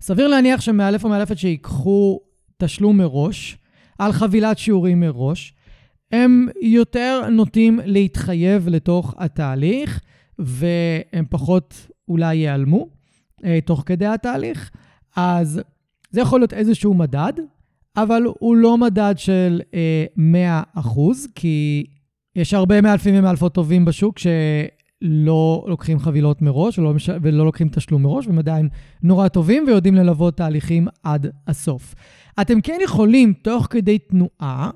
סביר 0.00 0.28
להניח 0.28 0.60
שמאלף 0.60 1.04
או 1.04 1.08
מאלפת 1.08 1.38
שיקחו 1.38 2.20
תשלום 2.56 2.98
מראש, 2.98 3.58
על 3.98 4.12
חבילת 4.12 4.58
שיעורים 4.58 5.00
מראש, 5.00 5.54
הם 6.12 6.46
יותר 6.62 7.22
נוטים 7.30 7.80
להתחייב 7.84 8.68
לתוך 8.68 9.14
התהליך, 9.18 10.00
והם 10.38 11.24
פחות 11.30 11.86
אולי 12.08 12.34
ייעלמו 12.36 12.88
אה, 13.44 13.58
תוך 13.64 13.82
כדי 13.86 14.06
התהליך. 14.06 14.70
אז 15.16 15.60
זה 16.10 16.20
יכול 16.20 16.40
להיות 16.40 16.52
איזשהו 16.52 16.94
מדד, 16.94 17.32
אבל 17.96 18.22
הוא 18.38 18.56
לא 18.56 18.78
מדד 18.78 19.14
של 19.16 19.60
אה, 19.74 20.04
100%, 20.76 20.80
כי 21.34 21.86
יש 22.36 22.54
הרבה 22.54 22.80
מאלפים 22.80 23.14
ומאלפות 23.18 23.54
טובים 23.54 23.84
בשוק 23.84 24.18
שלא 24.18 25.64
לוקחים 25.68 25.98
חבילות 25.98 26.42
מראש 26.42 26.78
ולא, 26.78 26.94
מש... 26.94 27.10
ולא 27.22 27.44
לוקחים 27.44 27.68
תשלום 27.68 28.02
מראש, 28.02 28.26
והם 28.26 28.38
עדיין 28.38 28.68
נורא 29.02 29.28
טובים 29.28 29.64
ויודעים 29.66 29.94
ללוות 29.94 30.36
תהליכים 30.36 30.88
עד 31.02 31.26
הסוף. 31.46 31.94
אתם 32.40 32.60
כן 32.60 32.78
יכולים, 32.84 33.32
תוך 33.32 33.66
כדי 33.70 33.98
תנועה, 33.98 34.70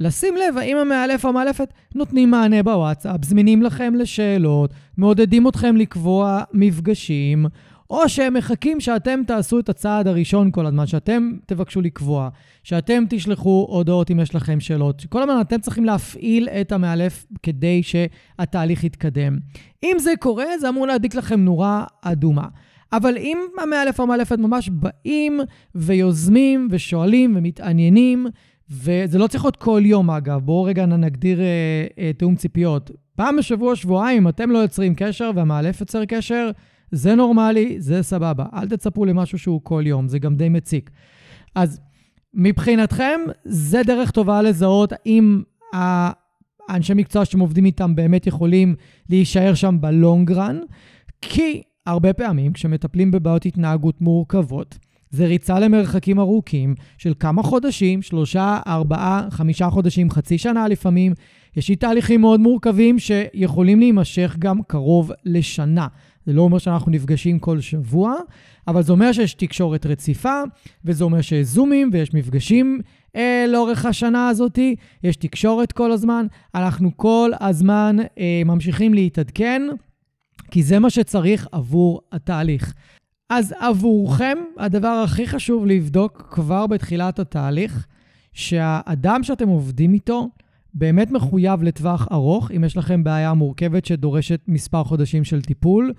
לשים 0.00 0.34
לב 0.36 0.58
האם 0.58 0.76
המאלף 0.76 1.24
או 1.24 1.30
המאלפת 1.30 1.72
נותנים 1.94 2.30
מענה 2.30 2.62
בוואטסאפ, 2.62 3.24
זמינים 3.24 3.62
לכם 3.62 3.94
לשאלות, 3.94 4.74
מעודדים 4.96 5.48
אתכם 5.48 5.76
לקבוע 5.76 6.42
מפגשים, 6.52 7.46
או 7.90 8.08
שהם 8.08 8.34
מחכים 8.34 8.80
שאתם 8.80 9.20
תעשו 9.26 9.58
את 9.58 9.68
הצעד 9.68 10.06
הראשון 10.06 10.50
כל 10.50 10.66
הזמן, 10.66 10.86
שאתם 10.86 11.32
תבקשו 11.46 11.80
לקבוע, 11.80 12.28
שאתם 12.62 13.04
תשלחו 13.10 13.66
הודעות 13.70 14.10
אם 14.10 14.20
יש 14.20 14.34
לכם 14.34 14.60
שאלות. 14.60 15.06
כל 15.08 15.22
הזמן 15.22 15.40
אתם 15.40 15.60
צריכים 15.60 15.84
להפעיל 15.84 16.48
את 16.48 16.72
המאלף 16.72 17.26
כדי 17.42 17.82
שהתהליך 17.82 18.84
יתקדם. 18.84 19.38
אם 19.82 19.96
זה 19.98 20.12
קורה, 20.20 20.58
זה 20.60 20.68
אמור 20.68 20.86
להדליק 20.86 21.14
לכם 21.14 21.40
נורה 21.40 21.84
אדומה. 22.02 22.46
אבל 22.92 23.16
אם 23.16 23.38
המאלף 23.62 23.98
או 23.98 24.04
המאלפת 24.04 24.38
ממש 24.38 24.68
באים 24.68 25.40
ויוזמים 25.74 26.68
ושואלים 26.70 27.34
ומתעניינים, 27.36 28.26
וזה 28.70 29.18
לא 29.18 29.26
צריך 29.26 29.44
להיות 29.44 29.56
כל 29.56 29.82
יום, 29.84 30.10
אגב, 30.10 30.40
בואו 30.40 30.62
רגע 30.62 30.86
נגדיר 30.86 31.40
אה, 31.40 31.44
אה, 31.98 32.10
תיאום 32.18 32.36
ציפיות. 32.36 32.90
פעם 33.16 33.36
בשבוע, 33.36 33.76
שבועיים, 33.76 34.28
אתם 34.28 34.50
לא 34.50 34.58
יוצרים 34.58 34.94
קשר 34.94 35.30
והמאלף 35.34 35.80
יוצר 35.80 36.04
קשר, 36.04 36.50
זה 36.94 37.14
נורמלי, 37.14 37.76
זה 37.78 38.02
סבבה. 38.02 38.44
אל 38.54 38.68
תצפו 38.68 39.04
למשהו 39.04 39.38
שהוא 39.38 39.60
כל 39.62 39.82
יום, 39.86 40.08
זה 40.08 40.18
גם 40.18 40.34
די 40.34 40.48
מציק. 40.48 40.90
אז 41.54 41.80
מבחינתכם, 42.34 43.20
זה 43.44 43.82
דרך 43.86 44.10
טובה 44.10 44.42
לזהות 44.42 44.92
אם 45.06 45.42
האנשי 45.72 46.94
מקצוע 46.94 47.24
שאתם 47.24 47.40
עובדים 47.40 47.64
איתם 47.64 47.94
באמת 47.94 48.26
יכולים 48.26 48.74
להישאר 49.10 49.54
שם 49.54 49.76
בלונגרן, 49.80 50.60
כי 51.22 51.62
הרבה 51.86 52.12
פעמים 52.12 52.52
כשמטפלים 52.52 53.10
בבעיות 53.10 53.46
התנהגות 53.46 54.00
מורכבות, 54.00 54.78
זה 55.10 55.26
ריצה 55.26 55.60
למרחקים 55.60 56.20
ארוכים 56.20 56.74
של 56.98 57.12
כמה 57.20 57.42
חודשים, 57.42 58.02
שלושה, 58.02 58.58
ארבעה, 58.66 59.26
חמישה 59.30 59.70
חודשים, 59.70 60.10
חצי 60.10 60.38
שנה 60.38 60.68
לפעמים. 60.68 61.12
יש 61.56 61.68
לי 61.68 61.76
תהליכים 61.76 62.20
מאוד 62.20 62.40
מורכבים 62.40 62.98
שיכולים 62.98 63.78
להימשך 63.78 64.36
גם 64.38 64.62
קרוב 64.62 65.12
לשנה. 65.24 65.86
זה 66.26 66.32
לא 66.32 66.42
אומר 66.42 66.58
שאנחנו 66.58 66.90
נפגשים 66.90 67.38
כל 67.38 67.60
שבוע, 67.60 68.14
אבל 68.68 68.82
זה 68.82 68.92
אומר 68.92 69.12
שיש 69.12 69.34
תקשורת 69.34 69.86
רציפה, 69.86 70.42
וזה 70.84 71.04
אומר 71.04 71.20
שיש 71.20 71.46
זומים 71.46 71.90
ויש 71.92 72.14
מפגשים 72.14 72.80
אה, 73.16 73.44
לאורך 73.48 73.86
השנה 73.86 74.28
הזאת, 74.28 74.58
יש 75.04 75.16
תקשורת 75.16 75.72
כל 75.72 75.92
הזמן. 75.92 76.26
אנחנו 76.54 76.96
כל 76.96 77.30
הזמן 77.40 77.96
אה, 78.18 78.42
ממשיכים 78.44 78.94
להתעדכן, 78.94 79.62
כי 80.50 80.62
זה 80.62 80.78
מה 80.78 80.90
שצריך 80.90 81.48
עבור 81.52 82.00
התהליך. 82.12 82.74
אז 83.30 83.54
עבורכם, 83.58 84.38
הדבר 84.58 85.02
הכי 85.04 85.26
חשוב 85.26 85.66
לבדוק 85.66 86.28
כבר 86.30 86.66
בתחילת 86.66 87.18
התהליך, 87.18 87.86
שהאדם 88.32 89.22
שאתם 89.22 89.48
עובדים 89.48 89.94
איתו 89.94 90.28
באמת 90.74 91.10
מחויב 91.10 91.62
לטווח 91.62 92.08
ארוך, 92.12 92.50
אם 92.50 92.64
יש 92.64 92.76
לכם 92.76 93.04
בעיה 93.04 93.34
מורכבת 93.34 93.84
שדורשת 93.84 94.40
מספר 94.48 94.84
חודשים 94.84 95.24
של 95.24 95.42
טיפול, 95.42 95.92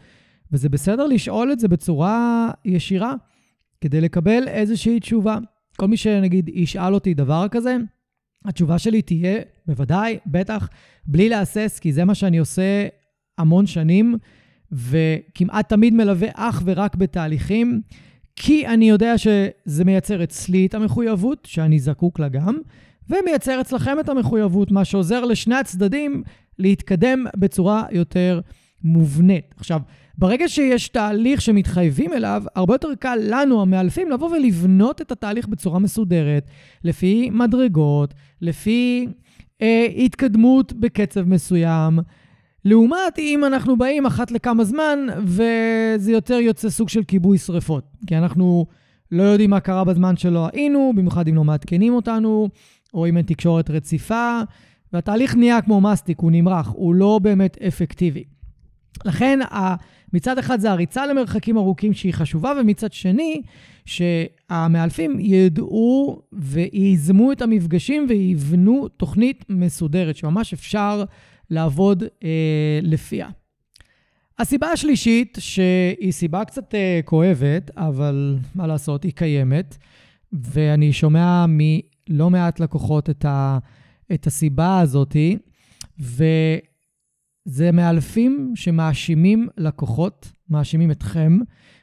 וזה 0.52 0.70
בסדר 0.70 1.08
לשאול 1.08 1.52
את 1.52 1.60
זה 1.60 1.68
בצורה 1.68 2.50
ישירה, 2.66 3.14
כדי 3.82 4.02
לקבל 4.02 4.48
איזושהי 4.48 5.00
תשובה. 5.00 5.38
כל 5.78 5.88
מי 5.88 5.98
שנגיד 5.98 6.50
ישאל 6.54 6.94
אותי 6.94 7.14
דבר 7.14 7.48
כזה, 7.52 7.78
התשובה 8.46 8.80
שלי 8.80 9.02
תהיה, 9.02 9.40
בוודאי, 9.68 10.18
בטח, 10.28 10.70
בלי 11.06 11.30
להסס, 11.30 11.80
כי 11.82 11.94
זה 11.94 12.06
מה 12.06 12.16
שאני 12.16 12.38
עושה 12.38 12.88
המון 13.38 13.66
שנים. 13.66 14.18
וכמעט 14.72 15.70
תמיד 15.70 15.94
מלווה 15.94 16.28
אך 16.34 16.62
ורק 16.66 16.96
בתהליכים, 16.96 17.82
כי 18.36 18.68
אני 18.68 18.90
יודע 18.90 19.18
שזה 19.18 19.86
מייצר 19.86 20.24
אצלי 20.24 20.66
את 20.66 20.74
המחויבות, 20.74 21.46
שאני 21.46 21.80
זקוק 21.80 22.20
לה 22.20 22.30
גם, 22.30 22.58
ומייצר 23.10 23.62
אצלכם 23.62 24.00
את 24.00 24.10
המחויבות, 24.10 24.72
מה 24.72 24.86
שעוזר 24.86 25.26
לשני 25.26 25.56
הצדדים 25.56 26.24
להתקדם 26.60 27.26
בצורה 27.36 27.84
יותר 27.92 28.40
מובנית. 28.84 29.56
עכשיו, 29.58 29.80
ברגע 30.18 30.48
שיש 30.48 30.90
תהליך 30.90 31.42
שמתחייבים 31.42 32.14
אליו, 32.14 32.44
הרבה 32.56 32.74
יותר 32.74 32.96
קל 33.00 33.20
לנו, 33.22 33.62
המאלפים, 33.62 34.12
לבוא 34.12 34.30
ולבנות 34.30 35.02
את 35.02 35.12
התהליך 35.12 35.48
בצורה 35.48 35.80
מסודרת, 35.80 36.48
לפי 36.84 37.30
מדרגות, 37.34 38.14
לפי 38.42 39.08
אה, 39.62 39.88
התקדמות 39.98 40.74
בקצב 40.74 41.22
מסוים. 41.22 42.00
לעומת 42.66 43.20
אם 43.20 43.46
אנחנו 43.46 43.78
באים 43.78 44.06
אחת 44.06 44.32
לכמה 44.32 44.64
זמן, 44.64 45.00
וזה 45.24 46.12
יותר 46.12 46.34
יוצא 46.34 46.70
סוג 46.70 46.90
של 46.90 47.04
כיבוי 47.04 47.38
שרפות. 47.38 47.84
כי 48.08 48.18
אנחנו 48.18 48.66
לא 49.12 49.24
יודעים 49.24 49.50
מה 49.50 49.60
קרה 49.60 49.84
בזמן 49.84 50.18
שלא 50.18 50.48
היינו, 50.54 50.94
במיוחד 50.96 51.28
אם 51.28 51.36
לא 51.36 51.44
מעדכנים 51.44 51.94
אותנו, 51.94 52.50
או 52.96 53.08
אם 53.08 53.18
אין 53.18 53.26
תקשורת 53.26 53.70
רציפה, 53.70 54.42
והתהליך 54.94 55.36
נהיה 55.36 55.62
כמו 55.62 55.82
מסטיק, 55.82 56.20
הוא 56.20 56.32
נמרח, 56.32 56.72
הוא 56.76 56.96
לא 56.96 57.20
באמת 57.24 57.58
אפקטיבי. 57.62 58.24
לכן, 59.06 59.40
מצד 60.14 60.38
אחד 60.38 60.60
זה 60.60 60.72
הריצה 60.72 61.06
למרחקים 61.06 61.58
ארוכים 61.58 61.94
שהיא 61.94 62.14
חשובה, 62.14 62.54
ומצד 62.60 62.94
שני, 62.94 63.42
שהמאלפים 63.86 65.20
ידעו 65.20 66.22
וייזמו 66.34 67.32
את 67.32 67.42
המפגשים 67.42 68.06
ויבנו 68.10 68.88
תוכנית 68.88 69.46
מסודרת, 69.50 70.16
שממש 70.16 70.54
אפשר 70.54 71.04
לעבוד 71.50 72.04
אה, 72.24 72.80
לפיה. 72.82 73.30
הסיבה 74.40 74.68
השלישית, 74.68 75.38
שהיא 75.42 76.12
סיבה 76.12 76.46
קצת 76.46 76.74
uh, 76.74 76.78
כואבת, 77.06 77.72
אבל 77.78 78.38
מה 78.56 78.68
לעשות, 78.68 79.04
היא 79.04 79.12
קיימת, 79.12 79.78
ואני 80.34 80.94
שומע 80.94 81.46
מלא 82.10 82.30
מעט 82.30 82.60
לקוחות 82.60 83.10
את, 83.10 83.26
ה, 83.26 83.58
את 84.14 84.28
הסיבה 84.28 84.80
הזאתי, 84.80 85.38
וזה 86.00 87.72
מאלפים 87.74 88.52
שמאשימים 88.56 89.48
לקוחות, 89.58 90.32
מאשימים 90.50 90.92
אתכם, 90.92 91.40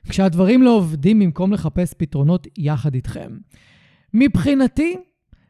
כשהדברים 0.08 0.62
לא 0.62 0.70
עובדים 0.70 1.18
במקום 1.18 1.52
לחפש 1.52 1.94
פתרונות 1.94 2.46
יחד 2.58 2.94
איתכם. 2.94 3.30
מבחינתי, 4.14 4.96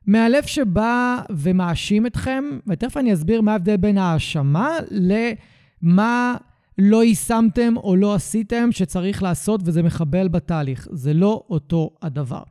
מאלף 0.06 0.46
שבא 0.46 1.22
ומאשים 1.30 2.06
אתכם, 2.06 2.44
ותכף 2.66 2.96
אני 2.96 3.12
אסביר 3.12 3.40
מה 3.40 3.52
ההבדל 3.52 3.76
בין 3.76 3.98
ההאשמה 3.98 4.70
למה 4.90 6.36
לא 6.78 7.04
יישמתם 7.04 7.74
או 7.76 7.96
לא 7.96 8.14
עשיתם 8.14 8.68
שצריך 8.72 9.22
לעשות 9.22 9.60
וזה 9.64 9.82
מחבל 9.82 10.28
בתהליך. 10.28 10.88
זה 10.90 11.14
לא 11.14 11.44
אותו 11.50 11.90
הדבר. 12.02 12.42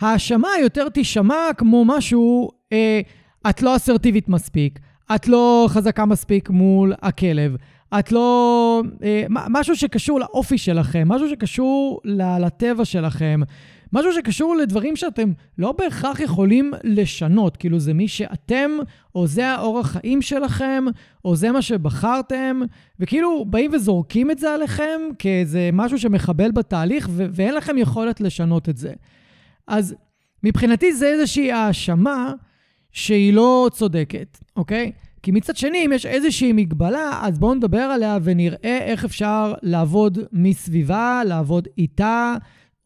ההאשמה 0.00 0.48
יותר 0.62 0.88
תישמע 0.88 1.50
כמו 1.56 1.84
משהו, 1.84 2.50
אה, 2.72 3.00
את 3.50 3.62
לא 3.62 3.76
אסרטיבית 3.76 4.28
מספיק, 4.28 4.78
את 5.14 5.28
לא 5.28 5.66
חזקה 5.70 6.04
מספיק 6.04 6.50
מול 6.50 6.92
הכלב, 7.02 7.56
את 7.98 8.12
לא... 8.12 8.82
אה, 9.02 9.24
משהו 9.30 9.76
שקשור 9.76 10.20
לאופי 10.20 10.58
שלכם, 10.58 11.08
משהו 11.08 11.28
שקשור 11.28 12.00
לטבע 12.04 12.84
שלכם, 12.84 13.40
משהו 13.92 14.12
שקשור 14.12 14.56
לדברים 14.56 14.96
שאתם 14.96 15.32
לא 15.58 15.72
בהכרח 15.72 16.20
יכולים 16.20 16.72
לשנות. 16.84 17.56
כאילו, 17.56 17.78
זה 17.78 17.94
מי 17.94 18.08
שאתם, 18.08 18.70
או 19.14 19.26
זה 19.26 19.48
האורח 19.48 19.86
חיים 19.86 20.22
שלכם, 20.22 20.84
או 21.24 21.36
זה 21.36 21.52
מה 21.52 21.62
שבחרתם, 21.62 22.60
וכאילו, 23.00 23.44
באים 23.44 23.70
וזורקים 23.74 24.30
את 24.30 24.38
זה 24.38 24.54
עליכם 24.54 25.00
כאיזה 25.18 25.70
משהו 25.72 25.98
שמחבל 25.98 26.50
בתהליך, 26.50 27.08
ו- 27.10 27.26
ואין 27.32 27.54
לכם 27.54 27.78
יכולת 27.78 28.20
לשנות 28.20 28.68
את 28.68 28.76
זה. 28.76 28.92
אז 29.66 29.94
מבחינתי 30.42 30.92
זה 30.92 31.06
איזושהי 31.06 31.52
האשמה 31.52 32.32
שהיא 32.92 33.32
לא 33.32 33.68
צודקת, 33.72 34.38
אוקיי? 34.56 34.92
כי 35.22 35.30
מצד 35.30 35.56
שני, 35.56 35.86
אם 35.86 35.92
יש 35.92 36.06
איזושהי 36.06 36.52
מגבלה, 36.52 37.20
אז 37.22 37.38
בואו 37.38 37.54
נדבר 37.54 37.78
עליה 37.78 38.18
ונראה 38.22 38.78
איך 38.78 39.04
אפשר 39.04 39.54
לעבוד 39.62 40.18
מסביבה, 40.32 41.22
לעבוד 41.24 41.68
איתה, 41.78 42.36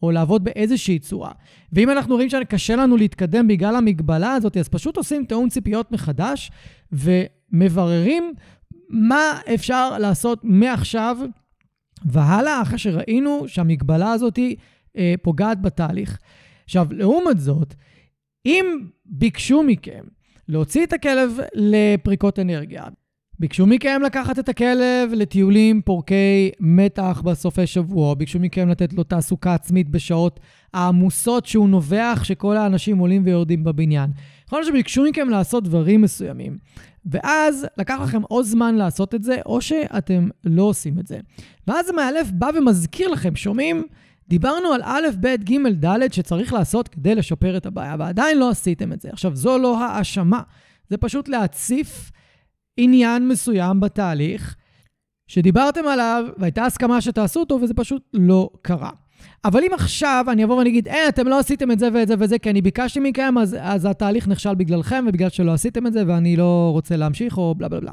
או 0.03 0.11
לעבוד 0.11 0.45
באיזושהי 0.45 0.99
צורה. 0.99 1.33
ואם 1.73 1.91
אנחנו 1.91 2.15
רואים 2.15 2.29
שקשה 2.29 2.77
לנו 2.77 2.97
להתקדם 2.97 3.49
בגלל 3.49 3.77
המגבלה 3.77 4.33
הזאת, 4.33 4.57
אז 4.57 4.69
פשוט 4.69 4.97
עושים 4.97 5.25
תיאום 5.25 5.49
ציפיות 5.49 5.93
מחדש 5.93 6.51
ומבררים 6.93 8.35
מה 8.89 9.41
אפשר 9.55 9.99
לעשות 9.99 10.41
מעכשיו 10.43 11.19
והלאה, 12.05 12.63
אחרי 12.63 12.79
שראינו 12.79 13.45
שהמגבלה 13.47 14.13
הזאת 14.13 14.39
אה, 14.97 15.15
פוגעת 15.23 15.63
בתהליך. 15.63 16.19
עכשיו, 16.69 16.87
לעומת 16.91 17.39
זאת, 17.39 17.75
אם 18.47 18.67
ביקשו 19.07 19.63
מכם 19.63 20.05
להוציא 20.49 20.85
את 20.85 20.93
הכלב 20.93 21.39
לפריקות 21.55 22.39
אנרגיה, 22.39 22.85
ביקשו 23.39 23.67
מכם 23.67 24.01
לקחת 24.05 24.39
את 24.39 24.49
הכלב 24.49 25.11
לטיולים 25.13 25.83
פורקי 25.83 26.51
מתח 26.61 27.23
בסופי 27.25 27.67
שבוע, 27.67 28.15
ביקשו 28.15 28.39
מכם 28.39 28.69
לתת 28.69 28.93
לו 28.93 29.03
תעסוקה 29.05 29.55
עצמית 29.55 29.89
בשעות 29.89 30.41
העמוסות 30.75 31.47
שהוא 31.47 31.69
נובח, 31.69 32.21
שכל 32.25 32.57
האנשים 32.57 32.99
עולים 32.99 33.23
ויורדים 33.25 33.65
בבניין. 33.65 34.11
יכול 34.47 34.59
להיות 34.59 34.69
שביקשו 34.69 35.05
מכם 35.05 35.29
לעשות 35.29 35.65
דברים 35.65 36.03
מסוימים, 36.03 36.59
ואז 37.07 37.67
לקח 37.79 38.01
לכם 38.03 38.25
או 38.31 38.45
זמן 38.45 38.75
לעשות 38.75 39.15
את 39.15 39.23
זה, 39.23 39.37
או 39.47 39.61
שאתם 39.61 40.29
לא 40.45 40.63
עושים 40.63 40.99
את 40.99 41.07
זה. 41.07 41.19
ואז 41.67 41.89
המאלף 41.89 42.31
בא 42.31 42.51
ומזכיר 42.59 43.09
לכם, 43.09 43.37
שומעים? 43.37 43.87
דיברנו 44.29 44.73
על 44.73 44.81
א', 44.85 45.07
ב', 45.21 45.27
ג', 45.27 45.85
ד' 45.85 46.13
שצריך 46.13 46.53
לעשות 46.53 46.89
כדי 46.89 47.15
לשפר 47.15 47.57
את 47.57 47.67
הבעיה, 47.67 47.97
ועדיין 47.99 48.39
לא 48.39 48.51
עשיתם 48.51 48.93
את 48.93 49.01
זה. 49.01 49.09
עכשיו, 49.13 49.37
זו 49.37 49.59
לא 49.59 49.85
האשמה, 49.85 50.41
זה 50.89 50.97
פשוט 50.97 51.29
להציף 51.29 52.11
עניין 52.77 53.29
מסוים 53.29 53.81
בתהליך 53.81 54.57
שדיברתם 55.27 55.87
עליו 55.89 56.25
והייתה 56.37 56.65
הסכמה 56.65 57.01
שתעשו 57.01 57.41
אותו 57.41 57.59
וזה 57.63 57.75
פשוט 57.75 58.03
לא 58.15 58.51
קרה. 58.63 58.91
אבל 59.45 59.61
אם 59.65 59.71
עכשיו 59.75 60.25
אני 60.29 60.45
אבוא 60.45 60.57
ואני 60.57 60.71
אגיד, 60.71 60.89
אה, 60.89 61.09
אתם 61.09 61.29
לא 61.29 61.39
עשיתם 61.39 61.71
את 61.71 61.79
זה 61.79 61.89
ואת 61.95 62.09
זה 62.09 62.15
וזה, 62.19 62.39
כי 62.39 62.51
אני 62.51 62.63
ביקשתי 62.63 63.01
מכם, 63.01 63.39
אז, 63.39 63.57
אז 63.61 63.85
התהליך 63.85 64.29
נכשל 64.29 64.55
בגללכם 64.55 65.05
ובגלל 65.09 65.29
שלא 65.29 65.53
עשיתם 65.53 65.87
את 65.87 65.93
זה 65.93 66.03
ואני 66.07 66.37
לא 66.37 66.69
רוצה 66.73 66.97
להמשיך, 66.97 67.39
או 67.39 67.55
בלה 67.55 67.69
בלה 67.69 67.81
בלה. 67.81 67.93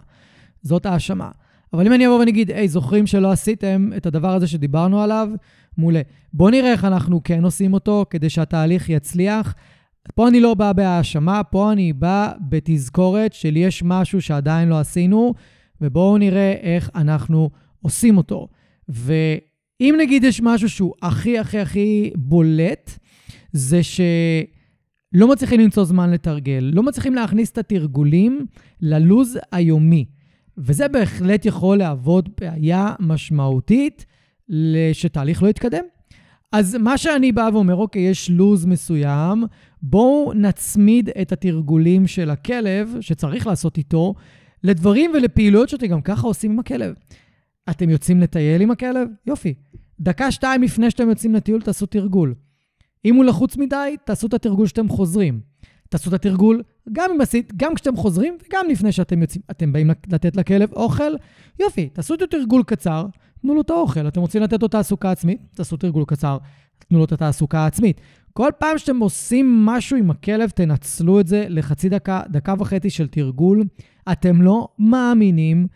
זאת 0.62 0.86
האשמה. 0.86 1.32
אבל 1.76 1.88
אם 1.88 1.94
אני 1.94 2.08
אבוא 2.08 2.20
ואני 2.20 2.32
אגיד, 2.32 2.52
היי, 2.52 2.68
זוכרים 2.68 3.08
שלא 3.08 3.32
עשיתם 3.32 3.90
את 3.98 4.06
הדבר 4.06 4.34
הזה 4.36 4.48
שדיברנו 4.48 5.02
עליו? 5.02 5.30
מעולה. 5.78 6.02
בואו 6.34 6.50
נראה 6.50 6.72
איך 6.72 6.86
אנחנו 6.86 7.24
כן 7.24 7.44
עושים 7.44 7.74
אותו 7.74 8.06
כדי 8.10 8.30
שהתהליך 8.30 8.90
יצליח. 8.90 9.56
פה 10.16 10.28
אני 10.28 10.40
לא 10.40 10.54
בא 10.54 10.74
בהאשמה, 10.74 11.44
פה 11.44 11.72
אני 11.72 11.94
בא 11.94 12.32
בתזכורת 12.50 13.34
של 13.34 13.58
יש 13.58 13.84
משהו 13.84 14.22
שעדיין 14.22 14.70
לא 14.70 14.80
עשינו, 14.80 15.34
ובואו 15.82 16.18
נראה 16.18 16.52
איך 16.62 16.90
אנחנו 16.96 17.50
עושים 17.82 18.18
אותו. 18.18 18.48
ואם 18.90 19.96
נגיד 20.00 20.24
יש 20.24 20.42
משהו 20.42 20.70
שהוא 20.70 20.94
הכי 21.02 21.40
הכי 21.40 21.60
הכי 21.60 22.12
בולט, 22.16 23.00
זה 23.52 23.84
שלא 23.84 25.28
מצליחים 25.28 25.60
למצוא 25.60 25.84
זמן 25.84 26.12
לתרגל, 26.12 26.72
לא 26.74 26.84
מצליחים 26.84 27.16
להכניס 27.16 27.52
את 27.52 27.58
התרגולים 27.58 28.46
ללוז 28.82 29.38
היומי. 29.52 30.06
וזה 30.58 30.88
בהחלט 30.88 31.46
יכול 31.46 31.78
להוות 31.78 32.42
בעיה 32.42 32.94
משמעותית 33.00 34.06
שתהליך 34.94 35.44
לא 35.44 35.48
יתקדם. 35.48 35.84
אז 36.52 36.76
מה 36.76 36.98
שאני 36.98 37.32
בא 37.32 37.50
ואומר, 37.54 37.76
אוקיי, 37.76 38.02
יש 38.02 38.30
לוז 38.30 38.66
מסוים, 38.66 39.44
בואו 39.82 40.34
נצמיד 40.34 41.10
את 41.22 41.32
התרגולים 41.32 42.08
של 42.08 42.30
הכלב, 42.30 42.98
שצריך 43.02 43.48
לעשות 43.48 43.78
איתו, 43.78 44.14
לדברים 44.64 45.12
ולפעילויות 45.14 45.70
שאתם 45.70 45.88
גם 45.88 46.02
ככה 46.02 46.28
עושים 46.28 46.52
עם 46.52 46.60
הכלב. 46.60 46.96
אתם 47.70 47.90
יוצאים 47.90 48.20
לטייל 48.20 48.62
עם 48.62 48.72
הכלב? 48.72 49.08
יופי. 49.28 49.54
דקה, 50.00 50.32
שתיים 50.32 50.64
לפני 50.64 50.92
שאתם 50.92 51.10
יוצאים 51.10 51.36
לטיול, 51.36 51.62
תעשו 51.62 51.86
תרגול. 51.86 52.34
אם 53.06 53.16
הוא 53.16 53.24
לחוץ 53.24 53.58
מדי, 53.58 53.96
תעשו 54.06 54.28
את 54.28 54.34
התרגול 54.34 54.68
שאתם 54.68 54.90
חוזרים. 54.90 55.40
תעשו 55.96 56.10
את 56.10 56.14
התרגול 56.14 56.62
גם 56.94 57.12
אם 57.16 57.22
עשית, 57.22 57.54
גם 57.58 57.76
כשאתם 57.76 57.96
חוזרים 57.96 58.38
וגם 58.46 58.66
לפני 58.70 58.92
שאתם 58.92 59.22
יוצאים. 59.22 59.42
אתם 59.52 59.74
באים 59.74 59.90
לתת 60.08 60.36
לכלב 60.36 60.74
אוכל? 60.74 61.14
יופי, 61.60 61.90
תעשו 61.90 62.14
את 62.14 62.22
התרגול 62.22 62.64
קצר, 62.64 63.06
תנו 63.42 63.56
לו 63.56 63.62
את 63.62 63.70
האוכל. 63.70 64.08
אתם 64.08 64.22
רוצים 64.22 64.42
לתת 64.42 64.62
לו 64.62 64.68
תעסוקה 64.68 65.12
עצמית? 65.12 65.42
תעשו 65.54 65.78
תרגול 65.78 66.04
קצר, 66.08 66.38
תנו 66.80 66.98
לו 66.98 67.06
את 67.06 67.12
התעסוקה 67.12 67.60
העצמית. 67.60 68.02
כל 68.34 68.50
פעם 68.60 68.78
שאתם 68.78 69.00
עושים 69.00 69.66
משהו 69.66 69.98
עם 69.98 70.12
הכלב, 70.12 70.50
תנצלו 70.50 71.20
את 71.20 71.28
זה 71.28 71.46
לחצי 71.50 71.90
דקה, 71.90 72.22
דקה 72.30 72.54
וחצי 72.60 72.90
של 72.90 73.08
תרגול. 73.08 73.64
אתם 74.12 74.42
לא 74.42 74.68
מאמינים 74.80 75.68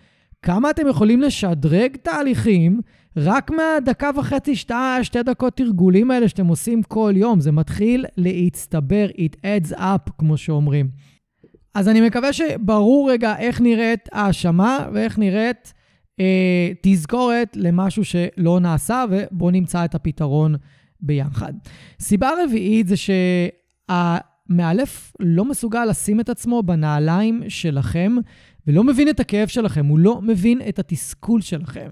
כמה 0.42 0.70
אתם 0.70 0.88
יכולים 0.88 1.22
לשדרג 1.22 1.96
תהליכים 1.96 2.82
רק 3.18 3.52
מהדקה 3.52 4.10
וחצי, 4.16 4.56
שתי, 4.56 4.74
שתי 5.04 5.24
דקות 5.24 5.58
תרגולים 5.58 6.12
האלה 6.12 6.30
שאתם 6.30 6.48
עושים 6.48 6.84
כל 6.84 7.14
יום. 7.16 7.40
זה 7.40 7.52
מתחיל 7.52 8.06
להצטבר, 8.18 9.08
it 9.18 9.36
adds 9.46 9.74
up, 9.74 10.12
כמו 10.18 10.38
שאומרים. 10.38 10.90
אז 11.76 11.88
אני 11.88 12.02
מקווה 12.02 12.34
שברור 12.34 13.12
רגע 13.12 13.38
איך 13.38 13.62
נראית 13.62 14.10
האשמה 14.12 14.88
ואיך 14.94 15.20
נראית 15.20 15.74
אה, 16.20 16.72
תזכורת 16.82 17.56
למשהו 17.56 18.06
שלא 18.06 18.60
נעשה, 18.60 19.06
ובואו 19.10 19.52
נמצא 19.52 19.86
את 19.86 19.96
הפתרון 19.96 20.56
ביחד. 21.02 21.54
סיבה 22.00 22.30
רביעית 22.44 22.88
זה 22.88 22.96
שהמאלף 23.90 25.14
לא 25.20 25.46
מסוגל 25.46 25.86
לשים 25.86 26.20
את 26.20 26.30
עצמו 26.30 26.64
בנעליים 26.64 27.42
שלכם, 27.48 28.16
ולא 28.70 28.84
מבין 28.84 29.10
את 29.10 29.20
הכאב 29.20 29.48
שלכם, 29.48 29.86
הוא 29.86 30.00
לא 30.00 30.22
מבין 30.22 30.62
את 30.70 30.80
התסכול 30.80 31.42
שלכם. 31.42 31.90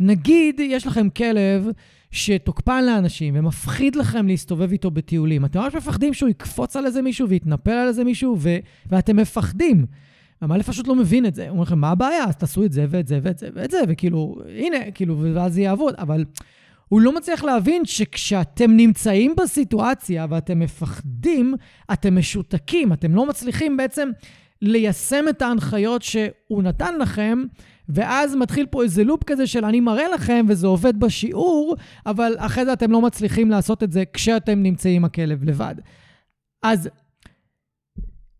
נגיד, 0.00 0.60
יש 0.60 0.86
לכם 0.86 1.08
כלב 1.10 1.68
שתוקפן 2.10 2.84
לאנשים 2.84 3.34
ומפחיד 3.36 3.96
לכם 3.96 4.26
להסתובב 4.26 4.72
איתו 4.72 4.90
בטיולים. 4.90 5.44
אתם 5.44 5.60
ממש 5.60 5.74
מפחדים 5.74 6.14
שהוא 6.14 6.28
יקפוץ 6.28 6.76
על 6.76 6.86
איזה 6.86 7.02
מישהו 7.02 7.28
ויתנפל 7.28 7.70
על 7.70 7.88
איזה 7.88 8.04
מישהו, 8.04 8.36
ו... 8.38 8.56
ואתם 8.86 9.16
מפחדים. 9.16 9.86
המאלף 10.40 10.68
פשוט 10.68 10.88
לא 10.88 10.94
מבין 10.94 11.26
את 11.26 11.34
זה. 11.34 11.42
הוא 11.42 11.50
אומר 11.50 11.62
לכם, 11.62 11.78
מה 11.78 11.90
הבעיה? 11.90 12.24
אז 12.24 12.36
תעשו 12.36 12.64
את 12.64 12.72
זה 12.72 12.86
ואת 12.88 13.06
זה 13.06 13.20
ואת 13.22 13.38
זה 13.38 13.48
ואת 13.54 13.70
זה, 13.70 13.80
וכאילו, 13.88 14.36
הנה, 14.56 14.90
כאילו, 14.94 15.24
ואז 15.34 15.54
זה 15.54 15.60
יעבוד. 15.60 15.94
אבל 15.94 16.24
הוא 16.88 17.00
לא 17.00 17.14
מצליח 17.14 17.44
להבין 17.44 17.84
שכשאתם 17.84 18.70
נמצאים 18.70 19.34
בסיטואציה 19.42 20.26
ואתם 20.30 20.58
מפחדים, 20.58 21.54
אתם 21.92 22.18
משותקים, 22.18 22.92
אתם 22.92 23.14
לא 23.14 23.26
מצליחים 23.26 23.76
בעצם 23.76 24.08
ליישם 24.62 25.24
את 25.30 25.42
ההנחיות 25.42 26.02
שהוא 26.02 26.62
נתן 26.62 26.98
לכם, 26.98 27.42
ואז 27.88 28.36
מתחיל 28.36 28.66
פה 28.66 28.82
איזה 28.82 29.04
לופ 29.04 29.24
כזה 29.24 29.46
של 29.46 29.64
אני 29.64 29.80
מראה 29.80 30.08
לכם 30.08 30.46
וזה 30.48 30.66
עובד 30.66 31.00
בשיעור, 31.00 31.76
אבל 32.06 32.34
אחרי 32.38 32.64
זה 32.64 32.72
אתם 32.72 32.90
לא 32.90 33.00
מצליחים 33.00 33.50
לעשות 33.50 33.82
את 33.82 33.92
זה 33.92 34.02
כשאתם 34.12 34.62
נמצאים 34.62 34.96
עם 34.96 35.04
הכלב 35.04 35.44
לבד. 35.44 35.74
אז 36.62 36.88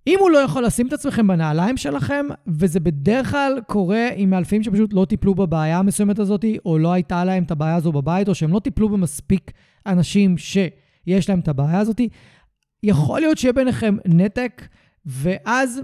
אם 0.06 0.18
הוא 0.20 0.30
לא 0.30 0.38
יכול 0.38 0.64
לשים 0.64 0.86
את 0.86 0.92
עצמכם 0.92 1.26
בנעליים 1.26 1.76
שלכם, 1.76 2.26
וזה 2.46 2.80
בדרך 2.80 3.30
כלל 3.30 3.60
קורה 3.66 4.08
עם 4.16 4.30
מאלפים 4.30 4.62
שפשוט 4.62 4.92
לא 4.92 5.04
טיפלו 5.04 5.34
בבעיה 5.34 5.78
המסוימת 5.78 6.18
הזאת, 6.18 6.44
או 6.64 6.78
לא 6.78 6.92
הייתה 6.92 7.24
להם 7.24 7.42
את 7.42 7.50
הבעיה 7.50 7.76
הזו 7.76 7.92
בבית, 7.92 8.28
או 8.28 8.34
שהם 8.34 8.52
לא 8.52 8.58
טיפלו 8.58 8.88
במספיק 8.88 9.50
אנשים 9.86 10.38
שיש 10.38 11.28
להם 11.28 11.40
את 11.40 11.48
הבעיה 11.48 11.78
הזאת, 11.78 12.00
יכול 12.82 13.20
להיות 13.20 13.38
שיהיה 13.38 13.52
ביניכם 13.52 13.96
נתק, 14.04 14.68
ואז 15.06 15.82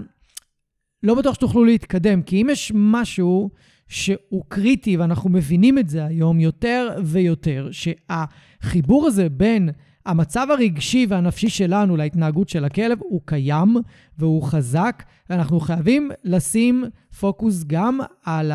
לא 1.02 1.14
בטוח 1.14 1.34
שתוכלו 1.34 1.64
להתקדם, 1.64 2.22
כי 2.22 2.42
אם 2.42 2.46
יש 2.50 2.72
משהו 2.74 3.50
שהוא 3.88 4.44
קריטי, 4.48 4.96
ואנחנו 4.96 5.30
מבינים 5.30 5.78
את 5.78 5.88
זה 5.88 6.04
היום 6.04 6.40
יותר 6.40 6.88
ויותר, 7.04 7.68
שהחיבור 7.70 9.06
הזה 9.06 9.28
בין 9.28 9.70
המצב 10.06 10.46
הרגשי 10.50 11.06
והנפשי 11.08 11.48
שלנו 11.48 11.96
להתנהגות 11.96 12.48
של 12.48 12.64
הכלב 12.64 12.98
הוא 13.00 13.20
קיים 13.24 13.76
והוא 14.18 14.42
חזק, 14.42 15.02
ואנחנו 15.30 15.60
חייבים 15.60 16.10
לשים 16.24 16.84
פוקוס 17.20 17.64
גם 17.66 18.00
על 18.24 18.52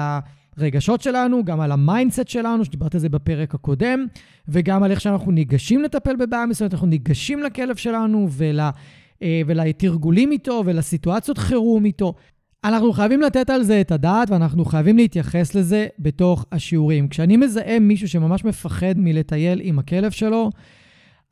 הרגשות 0.57 1.01
שלנו, 1.01 1.45
גם 1.45 1.61
על 1.61 1.71
ה 1.71 1.78
mindset 1.78 2.27
שלנו, 2.27 2.65
שדיברתי 2.65 2.97
על 2.97 3.01
זה 3.01 3.09
בפרק 3.09 3.55
הקודם, 3.55 4.05
וגם 4.47 4.83
על 4.83 4.91
איך 4.91 5.01
שאנחנו 5.01 5.31
ניגשים 5.31 5.81
לטפל 5.81 6.15
בבעיה 6.15 6.45
מסוימת, 6.45 6.73
אנחנו 6.73 6.87
ניגשים 6.87 7.43
לכלב 7.43 7.75
שלנו 7.75 8.27
ול... 8.31 8.59
אה, 9.23 9.41
ולתרגולים 9.45 10.31
איתו 10.31 10.63
ולסיטואציות 10.65 11.37
חירום 11.37 11.85
איתו. 11.85 12.13
אנחנו 12.63 12.93
חייבים 12.93 13.21
לתת 13.21 13.49
על 13.49 13.63
זה 13.63 13.81
את 13.81 13.91
הדעת 13.91 14.29
ואנחנו 14.29 14.65
חייבים 14.65 14.97
להתייחס 14.97 15.55
לזה 15.55 15.87
בתוך 15.99 16.45
השיעורים. 16.51 17.07
כשאני 17.07 17.37
מזהה 17.37 17.79
מישהו 17.79 18.07
שממש 18.07 18.45
מפחד 18.45 18.93
מלטייל 18.97 19.59
עם 19.63 19.79
הכלב 19.79 20.11
שלו, 20.11 20.49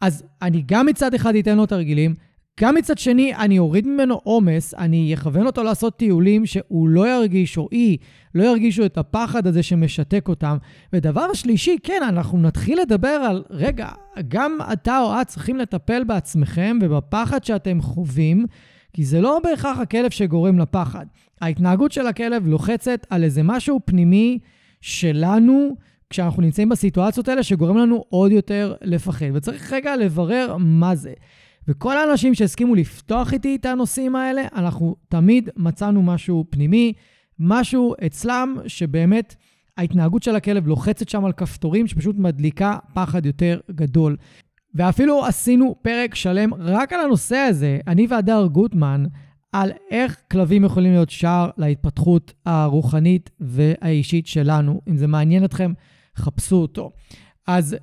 אז 0.01 0.23
אני 0.41 0.63
גם 0.65 0.85
מצד 0.85 1.13
אחד 1.13 1.35
אתן 1.35 1.57
לו 1.57 1.65
תרגילים, 1.65 2.13
גם 2.61 2.75
מצד 2.75 2.97
שני, 2.97 3.35
אני 3.35 3.59
אוריד 3.59 3.87
ממנו 3.87 4.15
עומס, 4.23 4.73
אני 4.73 5.13
אכוון 5.13 5.45
אותו 5.45 5.63
לעשות 5.63 5.97
טיולים 5.97 6.45
שהוא 6.45 6.89
לא 6.89 7.07
ירגיש, 7.07 7.57
או 7.57 7.67
היא, 7.71 7.97
לא 8.35 8.43
ירגישו 8.43 8.85
את 8.85 8.97
הפחד 8.97 9.47
הזה 9.47 9.63
שמשתק 9.63 10.27
אותם. 10.27 10.57
ודבר 10.93 11.33
שלישי, 11.33 11.77
כן, 11.83 12.01
אנחנו 12.07 12.37
נתחיל 12.41 12.79
לדבר 12.81 13.07
על, 13.07 13.43
רגע, 13.49 13.89
גם 14.27 14.57
אתה 14.73 14.99
או 14.99 15.21
את 15.21 15.27
צריכים 15.27 15.57
לטפל 15.57 16.03
בעצמכם 16.03 16.77
ובפחד 16.81 17.43
שאתם 17.43 17.81
חווים, 17.81 18.45
כי 18.93 19.06
זה 19.06 19.21
לא 19.21 19.39
בהכרח 19.43 19.78
הכלב 19.80 20.10
שגורם 20.10 20.60
לפחד. 20.60 21.06
ההתנהגות 21.41 21.91
של 21.91 22.08
הכלב 22.08 22.47
לוחצת 22.47 23.08
על 23.10 23.23
איזה 23.23 23.43
משהו 23.43 23.80
פנימי 23.86 24.39
שלנו, 24.82 25.75
כשאנחנו 26.10 26.41
נמצאים 26.41 26.69
בסיטואציות 26.69 27.28
האלה, 27.28 27.43
שגורם 27.43 27.78
לנו 27.78 28.04
עוד 28.10 28.32
יותר 28.32 28.75
לפחד. 28.82 29.25
וצריך 29.34 29.73
רגע 29.73 29.95
לברר 29.95 30.56
מה 30.60 30.95
זה. 30.95 31.13
וכל 31.67 31.97
האנשים 31.97 32.36
שהסכימו 32.36 32.75
לפתוח 32.75 33.34
איתי 33.34 33.56
את 33.56 33.65
הנושאים 33.65 34.15
האלה, 34.15 34.41
אנחנו 34.56 34.95
תמיד 35.10 35.49
מצאנו 35.58 36.04
משהו 36.04 36.45
פנימי, 36.49 36.93
משהו 37.39 37.95
אצלם 38.06 38.56
שבאמת 38.67 39.36
ההתנהגות 39.78 40.23
של 40.23 40.36
הכלב 40.36 40.67
לוחצת 40.67 41.10
שם 41.10 41.25
על 41.25 41.32
כפתורים 41.32 41.88
שפשוט 41.88 42.15
מדליקה 42.17 42.78
פחד 42.93 43.25
יותר 43.25 43.60
גדול. 43.71 44.17
ואפילו 44.75 45.25
עשינו 45.25 45.75
פרק 45.82 46.15
שלם 46.15 46.53
רק 46.53 46.93
על 46.93 46.99
הנושא 46.99 47.36
הזה, 47.38 47.79
אני 47.88 48.08
והדר 48.10 48.47
גוטמן, 48.51 49.05
על 49.51 49.71
איך 49.91 50.17
כלבים 50.32 50.63
יכולים 50.63 50.91
להיות 50.91 51.10
שער 51.10 51.49
להתפתחות 51.58 52.34
הרוחנית 52.45 53.29
והאישית 53.39 54.27
שלנו. 54.27 54.82
אם 54.89 54.97
זה 54.97 55.08
מעניין 55.08 55.45
אתכם, 55.45 55.73
חפשו 56.15 56.55
אותו. 56.55 56.91
אז 57.47 57.75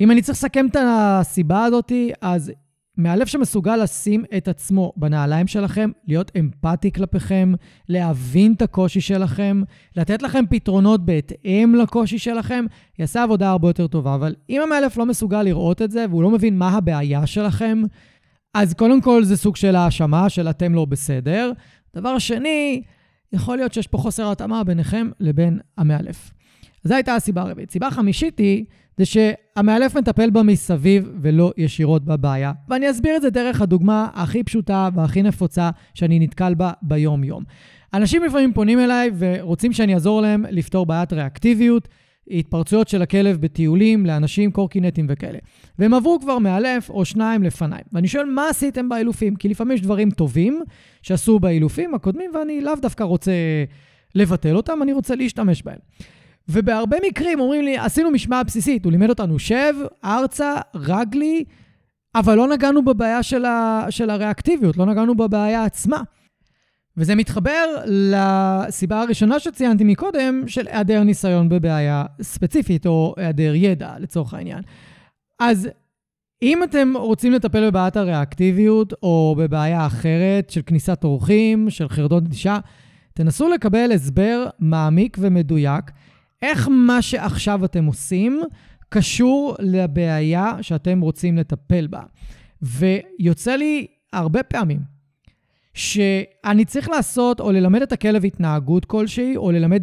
אם 0.00 0.10
אני 0.10 0.22
צריך 0.22 0.38
לסכם 0.38 0.66
את 0.66 0.76
הסיבה 0.80 1.64
הזאת, 1.64 1.92
אז 2.20 2.52
מאלף 2.98 3.28
שמסוגל 3.28 3.76
לשים 3.76 4.24
את 4.36 4.48
עצמו 4.48 4.92
בנעליים 4.96 5.46
שלכם, 5.46 5.90
להיות 6.06 6.32
אמפתי 6.38 6.92
כלפיכם, 6.92 7.52
להבין 7.88 8.52
את 8.52 8.62
הקושי 8.62 9.00
שלכם, 9.00 9.62
לתת 9.96 10.22
לכם 10.22 10.44
פתרונות 10.50 11.04
בהתאם 11.04 11.74
לקושי 11.82 12.18
שלכם, 12.18 12.64
יעשה 12.98 13.22
עבודה 13.22 13.50
הרבה 13.50 13.68
יותר 13.68 13.86
טובה. 13.86 14.14
אבל 14.14 14.34
אם 14.50 14.60
המאלף 14.62 14.96
לא 14.96 15.06
מסוגל 15.06 15.42
לראות 15.42 15.82
את 15.82 15.90
זה 15.90 16.06
והוא 16.10 16.22
לא 16.22 16.30
מבין 16.30 16.58
מה 16.58 16.68
הבעיה 16.68 17.26
שלכם, 17.26 17.82
אז 18.54 18.74
קודם 18.74 19.00
כל 19.00 19.24
זה 19.24 19.36
סוג 19.36 19.56
של 19.56 19.76
האשמה 19.76 20.28
של 20.28 20.50
אתם 20.50 20.74
לא 20.74 20.84
בסדר. 20.84 21.52
דבר 21.96 22.18
שני, 22.18 22.82
יכול 23.32 23.56
להיות 23.56 23.72
שיש 23.72 23.86
פה 23.86 23.98
חוסר 23.98 24.30
התאמה 24.30 24.64
ביניכם 24.64 25.10
לבין 25.20 25.58
המאלף. 25.78 26.30
זו 26.84 26.94
הייתה 26.94 27.14
הסיבה 27.14 27.42
הרביעית. 27.42 27.70
סיבה 27.70 27.90
חמישית 27.90 28.38
היא 28.38 28.64
זה 28.96 29.04
שהמאלף 29.04 29.96
מטפל 29.96 30.30
בה 30.30 30.42
מסביב 30.42 31.10
ולא 31.22 31.52
ישירות 31.56 32.04
בבעיה. 32.04 32.52
ואני 32.68 32.90
אסביר 32.90 33.16
את 33.16 33.22
זה 33.22 33.30
דרך 33.30 33.60
הדוגמה 33.60 34.08
הכי 34.14 34.42
פשוטה 34.42 34.88
והכי 34.94 35.22
נפוצה 35.22 35.70
שאני 35.94 36.18
נתקל 36.18 36.54
בה 36.54 36.72
ביום-יום. 36.82 37.44
אנשים 37.94 38.24
לפעמים 38.24 38.52
פונים 38.52 38.80
אליי 38.80 39.10
ורוצים 39.18 39.72
שאני 39.72 39.94
אעזור 39.94 40.20
להם 40.22 40.44
לפתור 40.50 40.86
בעיית 40.86 41.12
ריאקטיביות, 41.12 41.88
התפרצויות 42.30 42.88
של 42.88 43.02
הכלב 43.02 43.40
בטיולים 43.40 44.06
לאנשים, 44.06 44.50
קורקינטים 44.50 45.06
וכאלה. 45.08 45.38
והם 45.78 45.94
עברו 45.94 46.20
כבר 46.20 46.38
מאלף 46.38 46.90
או 46.90 47.04
שניים 47.04 47.42
לפניי. 47.42 47.80
ואני 47.92 48.08
שואל, 48.08 48.24
מה 48.24 48.48
עשיתם 48.48 48.88
באילופים? 48.88 49.36
כי 49.36 49.48
לפעמים 49.48 49.74
יש 49.74 49.80
דברים 49.80 50.10
טובים 50.10 50.62
שעשו 51.02 51.38
באילופים 51.38 51.94
הקודמים, 51.94 52.30
ואני 52.34 52.60
לאו 52.60 52.74
דווקא 52.82 53.04
רוצה 53.04 53.32
לבטל 54.14 54.56
אותם, 54.56 54.78
אני 54.82 54.92
רוצה 54.92 55.14
להשתמש 55.14 55.62
בהם. 55.62 55.78
ובהרבה 56.52 56.96
מקרים 57.08 57.40
אומרים 57.40 57.64
לי, 57.64 57.78
עשינו 57.78 58.10
משמעת 58.10 58.46
בסיסית, 58.46 58.84
הוא 58.84 58.92
לימד 58.92 59.08
אותנו, 59.08 59.38
שב, 59.38 59.74
ארצה, 60.04 60.54
רגלי, 60.74 61.44
אבל 62.14 62.34
לא 62.34 62.48
נגענו 62.48 62.84
בבעיה 62.84 63.22
של, 63.22 63.44
ה, 63.44 63.86
של 63.90 64.10
הריאקטיביות, 64.10 64.76
לא 64.76 64.86
נגענו 64.86 65.14
בבעיה 65.14 65.64
עצמה. 65.64 66.02
וזה 66.96 67.14
מתחבר 67.14 67.64
לסיבה 67.86 69.00
הראשונה 69.00 69.40
שציינתי 69.40 69.84
מקודם, 69.84 70.42
של 70.46 70.66
היעדר 70.68 71.02
ניסיון 71.02 71.48
בבעיה 71.48 72.04
ספציפית, 72.22 72.86
או 72.86 73.14
היעדר 73.16 73.52
ידע, 73.54 73.94
לצורך 73.98 74.34
העניין. 74.34 74.62
אז 75.40 75.68
אם 76.42 76.62
אתם 76.62 76.92
רוצים 76.96 77.32
לטפל 77.32 77.70
בבעיית 77.70 77.96
הריאקטיביות, 77.96 78.92
או 79.02 79.34
בבעיה 79.38 79.86
אחרת 79.86 80.50
של 80.50 80.60
כניסת 80.66 81.04
אורחים, 81.04 81.70
של 81.70 81.88
חרדות 81.88 82.22
נטישה, 82.22 82.58
תנסו 83.14 83.48
לקבל 83.48 83.92
הסבר 83.92 84.46
מעמיק 84.58 85.16
ומדויק 85.20 85.90
איך 86.42 86.68
מה 86.70 87.02
שעכשיו 87.02 87.64
אתם 87.64 87.84
עושים 87.84 88.42
קשור 88.88 89.54
לבעיה 89.58 90.52
שאתם 90.62 91.00
רוצים 91.00 91.38
לטפל 91.38 91.86
בה. 91.86 92.02
ויוצא 92.62 93.56
לי 93.56 93.86
הרבה 94.12 94.42
פעמים 94.42 94.80
שאני 95.74 96.64
צריך 96.64 96.88
לעשות 96.88 97.40
או 97.40 97.52
ללמד 97.52 97.82
את 97.82 97.92
הכלב 97.92 98.24
התנהגות 98.24 98.84
כלשהי, 98.84 99.36
או 99.36 99.52
ללמד 99.52 99.82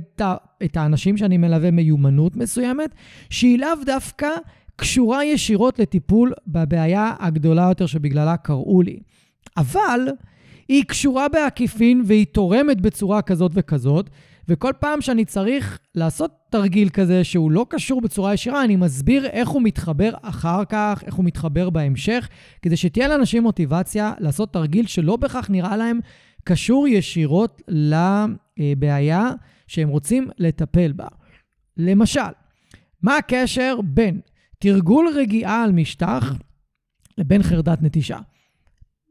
את 0.63 0.77
האנשים 0.77 1.17
שאני 1.17 1.37
מלווה 1.37 1.71
מיומנות 1.71 2.35
מסוימת, 2.35 2.95
שהיא 3.29 3.59
לאו 3.59 3.83
דווקא 3.85 4.29
קשורה 4.75 5.25
ישירות 5.25 5.79
לטיפול 5.79 6.33
בבעיה 6.47 7.13
הגדולה 7.19 7.65
יותר 7.69 7.85
שבגללה 7.85 8.37
קראו 8.37 8.81
לי. 8.81 8.99
אבל 9.57 10.07
היא 10.67 10.83
קשורה 10.87 11.29
בעקיפין 11.29 12.03
והיא 12.05 12.25
תורמת 12.25 12.81
בצורה 12.81 13.21
כזאת 13.21 13.51
וכזאת, 13.55 14.09
וכל 14.49 14.71
פעם 14.79 15.01
שאני 15.01 15.25
צריך 15.25 15.79
לעשות 15.95 16.31
תרגיל 16.49 16.89
כזה 16.89 17.23
שהוא 17.23 17.51
לא 17.51 17.65
קשור 17.69 18.01
בצורה 18.01 18.33
ישירה, 18.33 18.63
אני 18.63 18.75
מסביר 18.75 19.25
איך 19.25 19.49
הוא 19.49 19.61
מתחבר 19.61 20.11
אחר 20.21 20.65
כך, 20.65 21.03
איך 21.05 21.13
הוא 21.13 21.25
מתחבר 21.25 21.69
בהמשך, 21.69 22.29
כדי 22.61 22.77
שתהיה 22.77 23.07
לאנשים 23.07 23.43
מוטיבציה 23.43 24.13
לעשות 24.19 24.53
תרגיל 24.53 24.87
שלא 24.87 25.15
בהכרח 25.15 25.49
נראה 25.49 25.77
להם 25.77 25.99
קשור 26.43 26.87
ישירות 26.87 27.61
לבעיה 27.67 29.31
שהם 29.67 29.89
רוצים 29.89 30.27
לטפל 30.37 30.91
בה. 30.91 31.07
למשל, 31.77 32.31
מה 33.01 33.17
הקשר 33.17 33.79
בין 33.83 34.19
תרגול 34.59 35.07
רגיעה 35.15 35.63
על 35.63 35.71
משטח 35.71 36.33
לבין 37.17 37.43
חרדת 37.43 37.81
נטישה? 37.81 38.17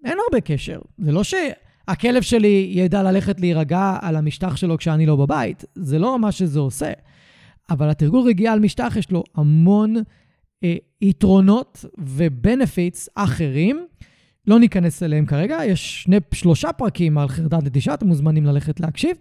אין 0.05 0.19
הרבה 0.29 0.41
קשר. 0.41 0.81
זה 0.99 1.13
לא 1.13 1.25
ש... 1.25 1.35
הכלב 1.89 2.23
שלי 2.23 2.71
ידע 2.75 3.03
ללכת 3.03 3.41
להירגע 3.41 3.97
על 4.01 4.17
המשטח 4.17 4.57
שלו 4.57 4.79
כשאני 4.79 5.07
לא 5.07 5.17
בבית. 5.17 5.65
זה 5.75 5.99
לא 5.99 6.19
מה 6.19 6.33
שזה 6.33 6.59
עושה. 6.59 6.93
אבל 7.71 7.91
התרגול 7.91 8.29
רגיעה 8.29 8.53
על 8.53 8.61
משטח 8.61 8.97
יש 8.97 9.11
לו 9.11 9.25
המון 9.35 9.95
אה, 10.65 10.77
יתרונות 11.03 11.85
ובנפיטס 11.99 13.09
אחרים. 13.15 13.87
לא 14.47 14.59
ניכנס 14.59 15.03
אליהם 15.03 15.27
כרגע, 15.27 15.59
יש 15.65 16.03
שני, 16.03 16.17
שלושה 16.35 16.73
פרקים 16.73 17.19
על 17.19 17.29
חרדת 17.29 17.65
נטישה, 17.65 17.95
אתם 17.95 18.07
מוזמנים 18.07 18.47
ללכת 18.47 18.81
להקשיב. 18.81 19.17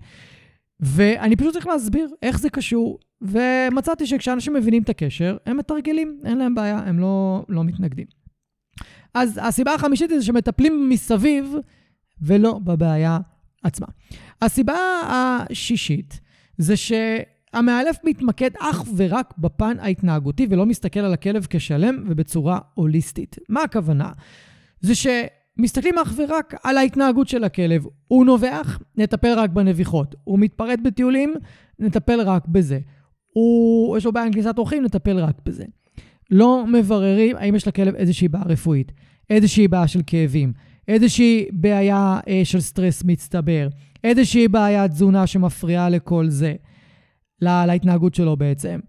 ואני 0.80 1.36
פשוט 1.36 1.54
צריך 1.54 1.68
להסביר 1.68 2.10
איך 2.22 2.40
זה 2.40 2.50
קשור. 2.50 3.00
ומצאתי 3.22 4.08
שכשאנשים 4.08 4.54
מבינים 4.54 4.84
את 4.84 4.90
הקשר, 4.90 5.38
הם 5.46 5.58
מתרגלים, 5.58 6.20
אין 6.26 6.38
להם 6.38 6.56
בעיה, 6.56 6.78
הם 6.78 7.00
לא, 7.00 7.46
לא 7.50 7.64
מתנגדים. 7.64 8.06
אז 9.14 9.40
הסיבה 9.44 9.74
החמישית 9.74 10.10
זה 10.10 10.22
שמטפלים 10.22 10.90
מסביב 10.90 11.56
ולא 12.22 12.60
בבעיה 12.64 13.20
עצמה. 13.64 13.88
הסיבה 14.42 14.78
השישית 15.08 16.20
זה 16.58 16.74
שהמאלף 16.78 17.98
מתמקד 18.04 18.52
אך 18.60 18.84
ורק 18.96 19.34
בפן 19.38 19.80
ההתנהגותי 19.80 20.48
ולא 20.50 20.66
מסתכל 20.66 21.00
על 21.00 21.14
הכלב 21.14 21.48
כשלם 21.50 22.04
ובצורה 22.08 22.60
הוליסטית. 22.74 23.36
מה 23.50 23.64
הכוונה? 23.64 24.12
זה 24.82 24.94
ומסתכלים 25.58 26.00
אך 26.00 26.14
ורק 26.18 26.56
על 26.64 26.78
ההתנהגות 26.78 27.28
של 27.28 27.44
הכלב. 27.44 27.86
הוא 28.08 28.26
נובח, 28.26 28.80
נטפל 28.98 29.34
רק 29.40 29.50
בנביחות. 29.50 30.16
הוא 30.24 30.40
מתפרט 30.40 30.80
בטיולים, 30.84 31.34
נטפל 31.80 32.22
רק 32.22 32.48
בזה. 32.48 32.80
הוא, 33.34 33.98
יש 33.98 34.06
לו 34.06 34.12
בעיה 34.12 34.26
עם 34.26 34.34
כניסת 34.34 34.58
אורחים, 34.58 34.84
נטפל 34.84 35.20
רק 35.20 35.42
בזה. 35.46 35.66
לא 36.32 36.66
מבררים 36.68 37.36
האם 37.36 37.56
יש 37.56 37.68
לכלב 37.68 37.96
איזושהי 37.96 38.28
בעיה 38.28 38.46
רפואית, 38.46 38.92
איזושהי 39.30 39.68
בעיה 39.68 39.88
של 39.88 40.02
כאבים, 40.08 40.54
איזושהי 40.88 41.46
בעיה 41.52 42.20
אה, 42.28 42.42
של 42.44 42.60
סטרס 42.60 43.04
מצטבר, 43.04 43.68
איזושהי 44.04 44.48
בעיית 44.48 44.92
תזונה 44.92 45.28
שמפריעה 45.28 45.90
לכל 45.90 46.30
זה, 46.30 46.56
לה, 47.42 47.66
להתנהגות 47.66 48.16
שלו 48.16 48.38
בעצם. 48.38 48.80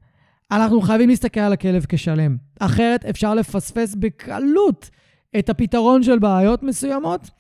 אנחנו 0.51 0.81
חייבים 0.81 1.09
להסתכל 1.09 1.41
על 1.41 1.53
הכלב 1.53 1.87
כשלם. 1.89 2.37
אחרת 2.61 3.05
אפשר 3.05 3.35
לפספס 3.35 3.95
בקלות 3.95 4.91
את 5.39 5.49
הפתרון 5.49 6.03
של 6.03 6.19
בעיות 6.19 6.63
מסוימות, 6.63 7.31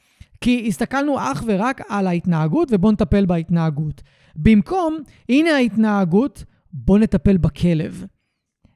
כי 0.40 0.64
הסתכלנו 0.68 1.18
אך 1.18 1.44
ורק 1.47 1.81
על 1.88 2.07
ההתנהגות 2.07 2.68
ובואו 2.73 2.92
נטפל 2.92 3.27
בהתנהגות. 3.27 4.03
במקום, 4.37 4.99
הנה 5.29 5.51
ההתנהגות, 5.51 6.44
בואו 6.73 6.99
נטפל 6.99 7.37
בכלב. 7.37 8.05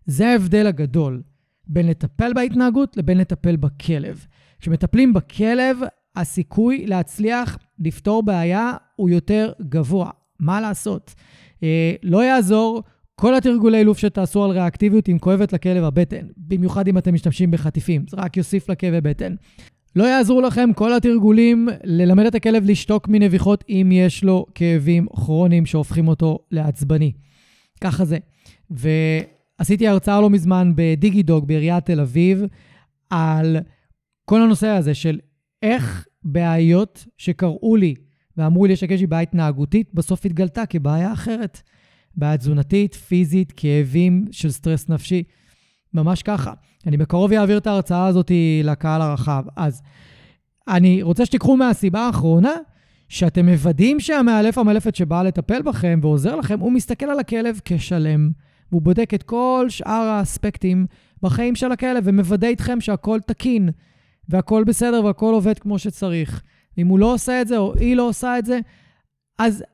זה 0.07 0.29
ההבדל 0.29 0.67
הגדול 0.67 1.23
בין 1.67 1.87
לטפל 1.87 2.33
בהתנהגות 2.33 2.97
לבין 2.97 3.19
לטפל 3.19 3.57
בכלב. 3.57 4.27
כשמטפלים 4.63 5.13
בכלב, 5.13 5.79
הסיכוי 6.17 6.87
להצליח 6.87 7.59
לפתור 7.79 8.23
בעיה 8.23 8.73
הוא 8.97 9.11
יותר 9.11 9.53
גבוה. 9.63 10.11
מה 10.41 10.61
לעשות? 10.61 11.15
אה, 11.63 11.93
לא 12.03 12.25
יעזור 12.25 12.83
כל 13.15 13.35
התרגולי 13.35 13.79
אילוף 13.79 13.99
שתעשו 13.99 14.45
על 14.45 14.51
ריאקטיביות 14.51 15.09
אם 15.09 15.19
כואבת 15.19 15.53
לכלב 15.53 15.85
הבטן, 15.85 16.27
במיוחד 16.37 16.89
אם 16.89 16.99
אתם 16.99 17.15
משתמשים 17.15 17.51
בחטיפים, 17.51 18.05
זה 18.11 18.17
רק 18.17 18.37
יוסיף 18.37 18.71
לכאבי 18.71 19.01
בטן. 19.01 19.35
לא 19.97 20.05
יעזרו 20.05 20.41
לכם 20.41 20.71
כל 20.75 20.93
התרגולים 20.93 21.69
ללמד 21.85 22.27
את 22.27 22.35
הכלב 22.35 22.65
לשתוק 22.65 23.09
מנביחות 23.09 23.65
אם 23.69 23.91
יש 23.93 24.25
לו 24.25 24.47
כאבים 24.55 25.07
כרוניים 25.09 25.67
שהופכים 25.67 26.09
אותו 26.09 26.39
לעצבני. 26.51 27.13
ככה 27.81 28.05
זה. 28.05 28.19
ועשיתי 28.71 29.89
הרצאה 29.89 30.21
לא 30.21 30.31
מזמן 30.31 30.73
בדיגידוג 30.75 31.49
בעיריית 31.49 31.87
תל 31.87 32.01
אביב 32.01 32.45
על 33.11 33.57
כל 34.25 34.43
הנושא 34.43 34.67
הזה 34.67 34.95
של 34.95 35.19
איך 35.63 36.07
בעיות 36.25 37.07
שקראו 37.19 37.77
לי 37.77 37.95
ואמרו 38.37 38.67
לי 38.67 38.77
שיש 38.77 39.01
לי 39.01 39.07
בעיה 39.07 39.23
התנהגותית, 39.23 39.95
בסוף 39.95 40.27
התגלתה 40.27 40.67
כבעיה 40.67 41.13
אחרת. 41.13 41.63
בעיה 42.15 42.37
תזונתית, 42.37 42.95
פיזית, 42.95 43.53
כאבים 43.57 44.25
של 44.31 44.51
סטרס 44.51 44.89
נפשי. 44.89 45.23
ממש 45.95 46.23
ככה. 46.23 46.53
אני 46.87 46.97
בקרוב 46.97 47.33
אעביר 47.33 47.59
את 47.59 47.67
ההרצאה 47.67 48.07
הזאת 48.07 48.31
לקהל 48.65 49.03
הרחב. 49.03 49.45
אז 49.57 49.83
אני 50.69 51.03
רוצה 51.03 51.27
שתיקחו 51.27 51.57
מהסיבה 51.57 52.01
האחרונה, 52.01 52.53
שאתם 53.09 53.49
מוודאים 53.49 54.01
שהמאלף 54.01 54.59
המאלפת 54.59 54.95
שבאה 54.95 55.23
לטפל 55.23 55.63
בכם 55.63 56.01
ועוזר 56.03 56.37
לכם, 56.37 56.61
הוא 56.61 56.73
מסתכל 56.73 57.07
על 57.07 57.19
הכלב 57.19 57.61
כשלם, 57.65 58.31
והוא 58.71 58.83
בודק 58.83 59.15
את 59.15 59.23
כל 59.23 59.67
שאר 59.69 59.93
האספקטים 59.93 60.87
בחיים 61.23 61.55
של 61.55 61.73
הכלב 61.73 62.03
ומוודא 62.07 62.47
איתכם 62.47 62.81
שהכל 62.81 63.19
תקין, 63.27 63.69
והכל 64.29 64.65
בסדר 64.65 65.05
והכל 65.05 65.35
עובד 65.35 65.59
כמו 65.59 65.79
שצריך. 65.79 66.43
אם 66.79 66.87
הוא 66.87 66.99
לא 66.99 67.15
עושה 67.15 67.41
את 67.41 67.49
זה 67.49 67.59
או 67.59 67.75
היא 67.75 67.97
לא 67.97 68.09
עושה 68.09 68.39
את 68.39 68.47
זה, 68.47 68.61
אז 69.39 69.65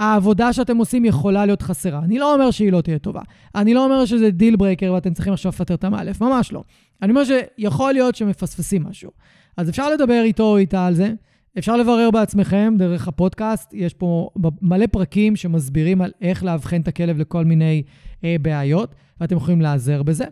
העבודה 0.00 0.52
שאתם 0.52 0.76
עושים 0.76 1.04
יכולה 1.04 1.46
להיות 1.46 1.62
חסרה. 1.62 1.98
אני 1.98 2.18
לא 2.18 2.34
אומר 2.34 2.50
שהיא 2.50 2.72
לא 2.72 2.80
תהיה 2.80 2.98
טובה. 2.98 3.20
אני 3.54 3.74
לא 3.74 3.84
אומר 3.84 4.04
שזה 4.04 4.30
deal 4.30 4.56
breaker 4.56 4.92
ואתם 4.92 5.14
צריכים 5.14 5.32
עכשיו 5.32 5.48
לפטר 5.48 5.74
את 5.74 5.84
המאלף, 5.84 6.20
ממש 6.20 6.52
לא. 6.52 6.62
אני 7.02 7.10
אומר 7.10 7.22
שיכול 7.24 7.92
להיות 7.92 8.14
שמפספסים 8.14 8.82
משהו. 8.82 9.10
אז 9.56 9.70
אפשר 9.70 9.90
לדבר 9.90 10.22
איתו 10.24 10.42
או 10.42 10.56
איתה 10.56 10.86
על 10.86 10.94
זה. 10.94 11.12
אפשר 11.58 11.76
לברר 11.76 12.10
בעצמכם 12.10 12.74
דרך 12.78 13.08
הפודקאסט, 13.08 13.74
יש 13.74 13.94
פה 13.94 14.30
מלא 14.62 14.86
פרקים 14.86 15.36
שמסבירים 15.36 16.02
על 16.02 16.12
איך 16.20 16.44
לאבחן 16.44 16.80
את 16.80 16.88
הכלב 16.88 17.18
לכל 17.18 17.44
מיני 17.44 17.82
אה, 18.24 18.36
בעיות, 18.42 18.94
ואתם 19.20 19.36
יכולים 19.36 19.60
להיעזר 19.60 20.02
בזה. 20.02 20.24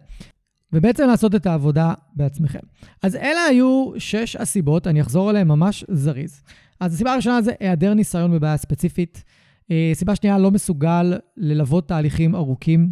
ובעצם 0.75 1.07
לעשות 1.07 1.35
את 1.35 1.47
העבודה 1.47 1.93
בעצמכם. 2.17 2.59
אז 3.03 3.17
אלה 3.17 3.41
היו 3.51 3.93
שש 3.99 4.37
הסיבות, 4.37 4.87
אני 4.87 5.01
אחזור 5.01 5.31
עליהן 5.31 5.49
ממש 5.49 5.85
זריז. 5.89 6.43
אז 6.81 6.95
הסיבה 6.95 7.13
הראשונה 7.13 7.43
זה 7.43 7.53
היעדר 7.61 7.95
ניסיון 7.95 8.33
בבעיה 8.33 8.57
ספציפית. 8.57 9.25
אה, 9.71 9.91
סיבה 9.95 10.17
שנייה, 10.17 10.39
לא 10.39 10.51
מסוגל 10.51 11.19
ללוות 11.37 11.89
תהליכים 11.89 12.35
ארוכים. 12.35 12.91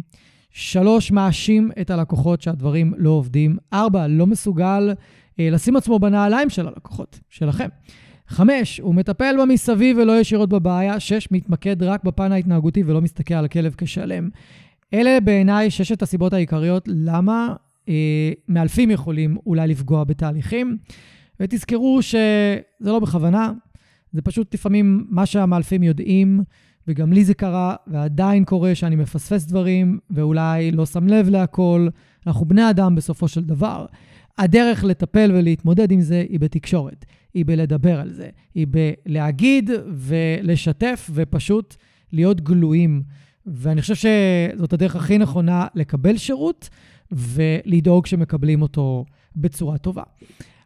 שלוש, 0.49 1.11
מאשים 1.11 1.71
את 1.81 1.89
הלקוחות 1.89 2.41
שהדברים 2.41 2.93
לא 2.97 3.09
עובדים. 3.09 3.57
ארבע, 3.73 4.07
לא 4.07 4.27
מסוגל 4.27 4.93
אה, 5.39 5.49
לשים 5.51 5.75
עצמו 5.75 5.99
בנעליים 5.99 6.49
של 6.49 6.67
הלקוחות, 6.67 7.19
שלכם. 7.29 7.67
חמש, 8.27 8.79
הוא 8.79 8.95
מטפל 8.95 9.35
בה 9.37 9.45
מסביב 9.45 9.97
ולא 9.97 10.19
ישירות 10.19 10.49
בבעיה. 10.49 10.99
שש, 10.99 11.27
מתמקד 11.31 11.83
רק 11.83 12.03
בפן 12.03 12.31
ההתנהגותי 12.31 12.83
ולא 12.83 13.01
מסתכל 13.01 13.33
על 13.33 13.45
הכלב 13.45 13.75
כשלם. 13.77 14.29
אלה 14.93 15.19
בעיניי 15.19 15.71
ששת 15.71 16.01
הסיבות 16.01 16.33
העיקריות 16.33 16.83
למה 16.87 17.53
מאלפים 18.47 18.91
יכולים 18.91 19.37
אולי 19.45 19.67
לפגוע 19.67 20.03
בתהליכים. 20.03 20.77
ותזכרו 21.39 22.01
שזה 22.01 22.61
לא 22.81 22.99
בכוונה, 22.99 23.51
זה 24.13 24.21
פשוט 24.21 24.53
לפעמים 24.53 25.05
מה 25.09 25.25
שהמאלפים 25.25 25.83
יודעים, 25.83 26.43
וגם 26.87 27.13
לי 27.13 27.23
זה 27.23 27.33
קרה, 27.33 27.75
ועדיין 27.87 28.45
קורה 28.45 28.75
שאני 28.75 28.95
מפספס 28.95 29.45
דברים, 29.45 29.99
ואולי 30.09 30.71
לא 30.71 30.85
שם 30.85 31.07
לב 31.07 31.29
להכל. 31.29 31.87
אנחנו 32.27 32.45
בני 32.45 32.69
אדם 32.69 32.95
בסופו 32.95 33.27
של 33.27 33.43
דבר. 33.43 33.85
הדרך 34.37 34.83
לטפל 34.83 35.31
ולהתמודד 35.33 35.91
עם 35.91 36.01
זה 36.01 36.25
היא 36.29 36.39
בתקשורת, 36.39 37.05
היא 37.33 37.45
בלדבר 37.45 37.99
על 37.99 38.13
זה, 38.13 38.29
היא 38.55 38.67
בלהגיד 38.69 39.69
ולשתף 39.93 41.09
ופשוט 41.13 41.75
להיות 42.11 42.41
גלויים. 42.41 43.03
ואני 43.45 43.81
חושב 43.81 43.95
שזאת 43.95 44.73
הדרך 44.73 44.95
הכי 44.95 45.17
נכונה 45.17 45.67
לקבל 45.75 46.17
שירות 46.17 46.69
ולדאוג 47.15 48.05
שמקבלים 48.05 48.61
אותו 48.61 49.05
בצורה 49.35 49.77
טובה. 49.77 50.03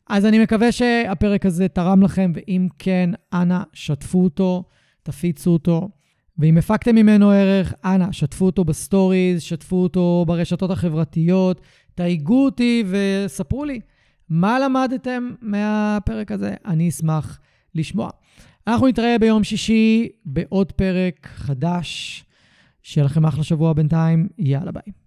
אז 0.09 0.25
אני 0.25 0.39
מקווה 0.39 0.71
שהפרק 0.71 1.45
הזה 1.45 1.67
תרם 1.67 2.03
לכם, 2.03 2.31
ואם 2.35 2.67
כן, 2.79 3.09
אנא, 3.33 3.59
שתפו 3.73 4.23
אותו, 4.23 4.63
תפיצו 5.03 5.49
אותו. 5.51 5.89
ואם 6.37 6.57
הפקתם 6.57 6.95
ממנו 6.95 7.31
ערך, 7.31 7.73
אנא, 7.85 8.11
שתפו 8.11 8.45
אותו 8.45 8.65
ב 8.65 8.73
stories, 8.73 9.41
שתפו 9.41 9.75
אותו 9.75 10.23
ברשתות 10.27 10.71
החברתיות, 10.71 11.61
תייגו 11.95 12.45
אותי 12.45 12.83
וספרו 12.87 13.65
לי 13.65 13.79
מה 14.29 14.59
למדתם 14.59 15.29
מהפרק 15.41 16.31
הזה. 16.31 16.55
אני 16.65 16.89
אשמח 16.89 17.39
לשמוע. 17.75 18.09
אנחנו 18.67 18.87
נתראה 18.87 19.19
ביום 19.19 19.43
שישי 19.43 20.09
בעוד 20.25 20.71
פרק 20.71 21.27
חדש. 21.31 22.23
שיהיה 22.83 23.05
לכם 23.05 23.25
אחלה 23.25 23.43
שבוע 23.43 23.73
בינתיים, 23.73 24.27
יאללה 24.37 24.71
ביי. 24.71 25.06